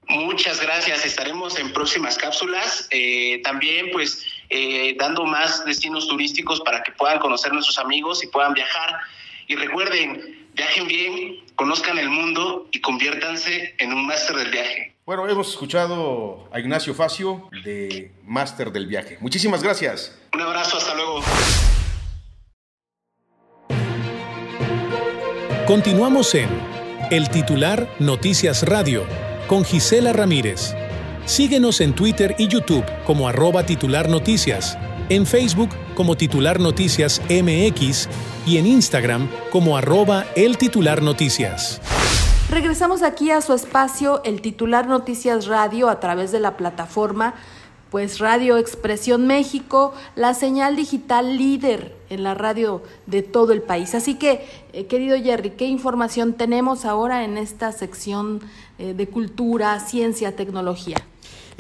Muchas 0.09 0.61
gracias. 0.61 1.05
Estaremos 1.05 1.59
en 1.59 1.73
próximas 1.73 2.17
cápsulas. 2.17 2.89
Eh, 2.91 3.43
también, 3.45 3.91
pues, 3.93 4.25
eh, 4.51 4.97
dando 4.99 5.25
más 5.25 5.65
destinos 5.65 6.09
turísticos 6.09 6.61
para 6.61 6.83
que 6.83 6.93
puedan 6.93 7.19
conocer 7.19 7.53
nuestros 7.53 7.79
amigos 7.79 8.23
y 8.25 8.29
puedan 8.29 8.55
viajar. 8.55 8.99
Y 9.47 9.57
recuerden, 9.57 10.49
viajen 10.55 10.87
bien, 10.87 11.45
conozcan 11.55 11.99
el 11.99 12.11
mundo 12.11 12.69
y 12.71 12.81
conviértanse 12.81 13.75
en 13.79 13.93
un 13.93 14.07
máster 14.07 14.37
del 14.37 14.51
viaje. 14.51 14.95
Bueno, 15.07 15.27
hemos 15.27 15.49
escuchado 15.49 16.49
a 16.53 16.61
Ignacio 16.61 16.95
Facio 16.95 17.49
de 17.65 18.13
Máster 18.25 18.71
del 18.71 18.87
Viaje. 18.87 19.17
Muchísimas 19.23 19.63
gracias. 19.63 20.19
Un 20.35 20.43
abrazo, 20.43 20.77
hasta 20.77 20.95
luego. 20.95 21.23
Continuamos 25.67 26.35
en 26.35 26.49
El 27.11 27.31
Titular 27.31 27.89
Noticias 27.99 28.63
Radio 28.65 29.07
con 29.49 29.65
Gisela 29.65 30.13
Ramírez. 30.13 30.75
Síguenos 31.29 31.83
en 31.83 31.95
Twitter 31.95 32.35
y 32.39 32.49
YouTube 32.49 32.87
como 33.05 33.29
arroba 33.29 33.67
titular 33.67 34.09
noticias, 34.09 34.79
en 35.11 35.27
Facebook 35.27 35.69
como 35.95 36.17
titular 36.17 36.59
noticias 36.59 37.21
MX 37.29 38.09
y 38.47 38.57
en 38.57 38.67
Instagram 38.67 39.29
como 39.53 39.77
arroba 39.77 40.25
el 40.37 40.57
titular 40.57 41.03
noticias. 41.03 41.83
Regresamos 42.49 43.03
aquí 43.03 43.31
a 43.31 43.43
su 43.43 43.53
espacio 43.53 44.23
El 44.25 44.41
titular 44.41 44.87
Noticias 44.87 45.47
Radio 45.47 45.91
a 45.91 46.01
través 46.01 46.33
de 46.33 46.41
la 46.41 46.57
plataforma 46.57 47.35
pues 47.91 48.19
Radio 48.19 48.57
Expresión 48.57 49.27
México, 49.27 49.95
la 50.15 50.33
señal 50.33 50.77
digital 50.77 51.37
líder 51.37 51.95
en 52.11 52.23
la 52.23 52.35
radio 52.35 52.83
de 53.07 53.23
todo 53.23 53.53
el 53.53 53.63
país. 53.63 53.95
Así 53.95 54.15
que, 54.15 54.47
eh, 54.73 54.87
querido 54.87 55.17
Jerry, 55.17 55.51
¿qué 55.51 55.67
información 55.67 56.35
tenemos 56.35 56.85
ahora 56.85 57.25
en 57.25 57.39
esta 57.39 57.73
sección 57.73 58.41
eh, 58.79 58.95
de 58.95 59.09
cultura, 59.09 59.79
ciencia, 59.81 60.37
tecnología? 60.37 60.97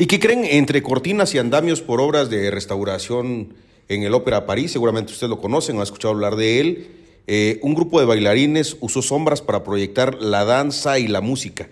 ¿Y 0.00 0.06
qué 0.06 0.20
creen 0.20 0.44
entre 0.44 0.80
cortinas 0.80 1.34
y 1.34 1.38
andamios 1.38 1.82
por 1.82 2.00
obras 2.00 2.30
de 2.30 2.52
restauración 2.52 3.54
en 3.88 4.04
el 4.04 4.14
Ópera 4.14 4.46
París? 4.46 4.70
Seguramente 4.70 5.12
ustedes 5.12 5.28
lo 5.28 5.40
conocen, 5.40 5.74
han 5.74 5.82
escuchado 5.82 6.14
hablar 6.14 6.36
de 6.36 6.60
él. 6.60 6.88
Eh, 7.26 7.58
un 7.62 7.74
grupo 7.74 7.98
de 7.98 8.06
bailarines 8.06 8.76
usó 8.78 9.02
sombras 9.02 9.42
para 9.42 9.64
proyectar 9.64 10.22
la 10.22 10.44
danza 10.44 11.00
y 11.00 11.08
la 11.08 11.20
música. 11.20 11.68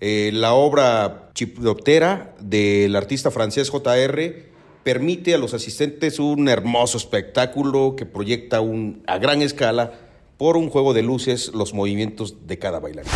Eh, 0.00 0.30
la 0.32 0.54
obra 0.54 1.28
Chipdoptera 1.34 2.34
del 2.40 2.96
artista 2.96 3.30
francés 3.30 3.68
JR 3.68 4.34
permite 4.82 5.34
a 5.34 5.38
los 5.38 5.52
asistentes 5.52 6.18
un 6.18 6.48
hermoso 6.48 6.96
espectáculo 6.96 7.94
que 7.94 8.06
proyecta 8.06 8.62
a 9.06 9.18
gran 9.18 9.42
escala 9.42 9.92
por 10.38 10.56
un 10.56 10.70
juego 10.70 10.94
de 10.94 11.02
luces 11.02 11.52
los 11.52 11.74
movimientos 11.74 12.46
de 12.46 12.58
cada 12.58 12.80
bailarín. 12.80 13.12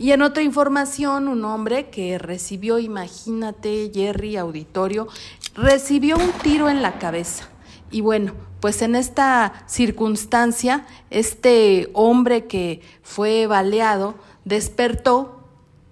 Y 0.00 0.12
en 0.12 0.22
otra 0.22 0.42
información, 0.42 1.28
un 1.28 1.44
hombre 1.44 1.90
que 1.90 2.16
recibió, 2.16 2.78
imagínate, 2.78 3.90
Jerry 3.92 4.38
Auditorio, 4.38 5.08
recibió 5.54 6.16
un 6.16 6.32
tiro 6.42 6.70
en 6.70 6.80
la 6.80 6.98
cabeza. 6.98 7.50
Y 7.90 8.00
bueno, 8.00 8.32
pues 8.60 8.80
en 8.80 8.94
esta 8.94 9.52
circunstancia, 9.66 10.86
este 11.10 11.90
hombre 11.92 12.46
que 12.46 12.80
fue 13.02 13.46
baleado 13.46 14.14
despertó 14.46 15.38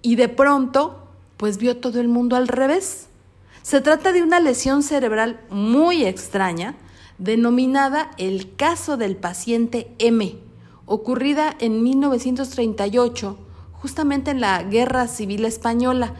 y 0.01 0.15
de 0.15 0.27
pronto, 0.27 1.07
pues 1.37 1.59
vio 1.59 1.77
todo 1.77 2.01
el 2.01 2.07
mundo 2.07 2.35
al 2.35 2.47
revés. 2.47 3.09
Se 3.61 3.79
trata 3.79 4.11
de 4.11 4.23
una 4.23 4.39
lesión 4.39 4.81
cerebral 4.81 5.39
muy 5.51 6.03
extraña, 6.03 6.73
denominada 7.19 8.09
el 8.17 8.55
caso 8.55 8.97
del 8.97 9.15
paciente 9.17 9.93
M, 9.99 10.35
ocurrida 10.87 11.55
en 11.59 11.83
1938, 11.83 13.37
justamente 13.81 14.31
en 14.31 14.41
la 14.41 14.63
Guerra 14.63 15.07
Civil 15.07 15.45
Española. 15.45 16.13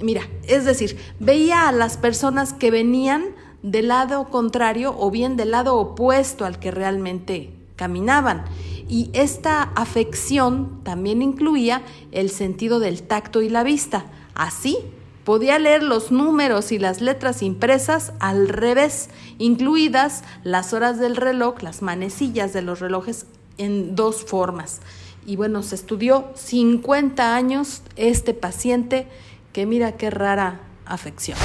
Mira, 0.00 0.22
es 0.46 0.64
decir, 0.64 0.98
veía 1.20 1.68
a 1.68 1.72
las 1.72 1.96
personas 1.96 2.52
que 2.52 2.70
venían 2.70 3.24
del 3.62 3.88
lado 3.88 4.28
contrario 4.28 4.94
o 4.98 5.10
bien 5.10 5.36
del 5.36 5.52
lado 5.52 5.76
opuesto 5.76 6.44
al 6.44 6.58
que 6.58 6.70
realmente 6.70 7.50
caminaban. 7.76 8.44
Y 8.88 9.10
esta 9.14 9.62
afección 9.74 10.80
también 10.82 11.22
incluía 11.22 11.82
el 12.12 12.30
sentido 12.30 12.78
del 12.78 13.02
tacto 13.02 13.40
y 13.40 13.48
la 13.48 13.62
vista. 13.62 14.04
Así, 14.34 14.76
podía 15.24 15.58
leer 15.58 15.82
los 15.82 16.12
números 16.12 16.72
y 16.72 16.78
las 16.78 17.00
letras 17.00 17.42
impresas 17.42 18.12
al 18.20 18.48
revés, 18.48 19.08
incluidas 19.38 20.22
las 20.42 20.74
horas 20.74 20.98
del 20.98 21.16
reloj, 21.16 21.62
las 21.62 21.80
manecillas 21.80 22.52
de 22.52 22.62
los 22.62 22.80
relojes 22.80 23.26
en 23.56 23.96
dos 23.96 24.24
formas. 24.24 24.80
Y 25.26 25.36
bueno, 25.36 25.62
se 25.62 25.74
estudió 25.74 26.30
50 26.34 27.34
años 27.34 27.82
este 27.96 28.34
paciente, 28.34 29.06
que 29.52 29.64
mira 29.64 29.96
qué 29.96 30.10
rara 30.10 30.60
afección. 30.84 31.38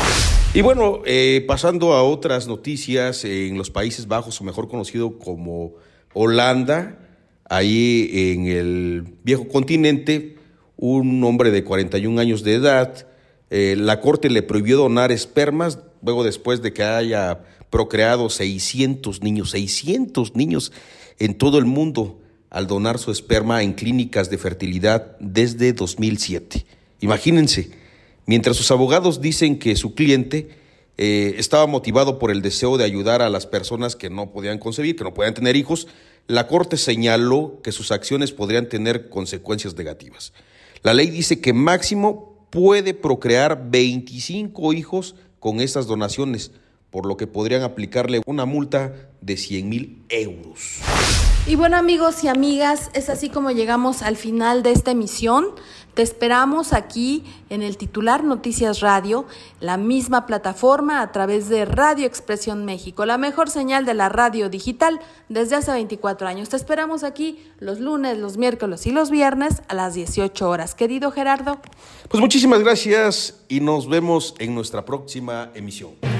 Y 0.54 0.62
bueno, 0.62 1.02
eh, 1.06 1.46
pasando 1.48 1.94
a 1.94 2.04
otras 2.04 2.48
noticias, 2.48 3.24
en 3.24 3.58
los 3.58 3.70
Países 3.70 4.08
Bajos, 4.08 4.42
o 4.42 4.44
mejor 4.44 4.68
conocido 4.68 5.18
como 5.18 5.74
Holanda, 6.13 7.00
ahí 7.50 8.10
en 8.12 8.48
el 8.48 9.04
viejo 9.24 9.48
continente, 9.48 10.38
un 10.76 11.24
hombre 11.24 11.52
de 11.52 11.63
41 11.63 12.20
años 12.20 12.44
de 12.44 12.56
edad, 12.56 13.08
eh, 13.50 13.76
la 13.78 14.02
corte 14.02 14.30
le 14.30 14.44
prohibió 14.44 14.78
donar 14.78 15.12
espermas, 15.12 15.80
luego 16.02 16.24
después 16.24 16.62
de 16.62 16.74
que 16.74 16.84
haya 16.84 17.44
procreado 17.70 18.30
600 18.30 19.22
niños, 19.22 19.52
600 19.52 20.36
niños 20.36 20.72
en 21.20 21.38
todo 21.38 21.60
el 21.60 21.65
mundo 21.65 22.20
al 22.50 22.68
donar 22.68 22.98
su 23.00 23.12
esperma 23.12 23.64
en 23.64 23.74
clínicas 23.74 24.30
de 24.30 24.38
fertilidad 24.38 25.18
desde 25.20 25.74
2007. 25.74 26.66
Imagínense, 27.02 27.72
mientras 28.26 28.58
sus 28.58 28.72
abogados 28.72 29.22
dicen 29.22 29.60
que 29.60 29.76
su 29.76 29.94
cliente 29.94 30.50
eh, 30.98 31.36
estaba 31.38 31.66
motivado 31.68 32.20
por 32.20 32.32
el 32.32 32.42
deseo 32.42 32.78
de 32.78 32.84
ayudar 32.84 33.22
a 33.22 33.30
las 33.30 33.46
personas 33.46 33.96
que 33.96 34.10
no 34.10 34.32
podían 34.32 34.58
concebir, 34.58 34.96
que 34.96 35.04
no 35.04 35.14
podían 35.14 35.34
tener 35.34 35.56
hijos, 35.56 35.88
la 36.28 36.48
Corte 36.48 36.78
señaló 36.78 37.62
que 37.64 37.72
sus 37.72 37.92
acciones 37.92 38.32
podrían 38.32 38.68
tener 38.68 39.10
consecuencias 39.10 39.76
negativas. 39.76 40.34
La 40.84 40.94
ley 40.94 41.10
dice 41.10 41.40
que 41.40 41.54
máximo 41.54 42.48
puede 42.50 42.94
procrear 42.94 43.70
25 43.70 44.74
hijos 44.74 45.16
con 45.40 45.62
estas 45.62 45.88
donaciones, 45.88 46.52
por 46.90 47.06
lo 47.06 47.18
que 47.18 47.28
podrían 47.28 47.64
aplicarle 47.64 48.22
una 48.26 48.46
multa 48.46 49.10
de 49.22 49.38
100 49.38 49.70
mil 49.70 50.04
euros. 50.10 50.80
Y 51.50 51.56
bueno 51.56 51.78
amigos 51.78 52.24
y 52.24 52.28
amigas, 52.28 52.92
es 52.94 53.10
así 53.10 53.30
como 53.30 53.50
llegamos 53.50 54.04
al 54.04 54.18
final 54.18 54.62
de 54.62 54.72
esta 54.72 54.92
emisión. 54.92 55.48
Te 55.96 56.04
esperamos 56.04 56.74
aquí 56.74 57.24
en 57.50 57.64
el 57.64 57.76
titular 57.76 58.24
Noticias 58.24 58.82
Radio, 58.82 59.26
la 59.60 59.76
misma 59.76 60.28
plataforma 60.28 61.02
a 61.02 61.12
través 61.12 61.50
de 61.50 61.66
Radio 61.66 62.06
Expresión 62.06 62.66
México, 62.66 63.04
la 63.08 63.18
mejor 63.18 63.50
señal 63.50 63.84
de 63.88 63.96
la 63.96 64.10
radio 64.10 64.48
digital 64.48 65.00
desde 65.28 65.56
hace 65.56 65.72
24 65.72 66.28
años. 66.28 66.50
Te 66.50 66.56
esperamos 66.56 67.04
aquí 67.04 67.44
los 67.58 67.80
lunes, 67.80 68.20
los 68.20 68.38
miércoles 68.38 68.86
y 68.86 68.92
los 68.92 69.10
viernes 69.10 69.64
a 69.70 69.74
las 69.74 69.96
18 69.96 70.48
horas. 70.48 70.76
Querido 70.76 71.10
Gerardo. 71.12 71.58
Pues 72.10 72.22
muchísimas 72.22 72.60
gracias 72.60 73.42
y 73.48 73.60
nos 73.60 73.90
vemos 73.90 74.36
en 74.38 74.54
nuestra 74.54 74.86
próxima 74.86 75.50
emisión. 75.56 76.18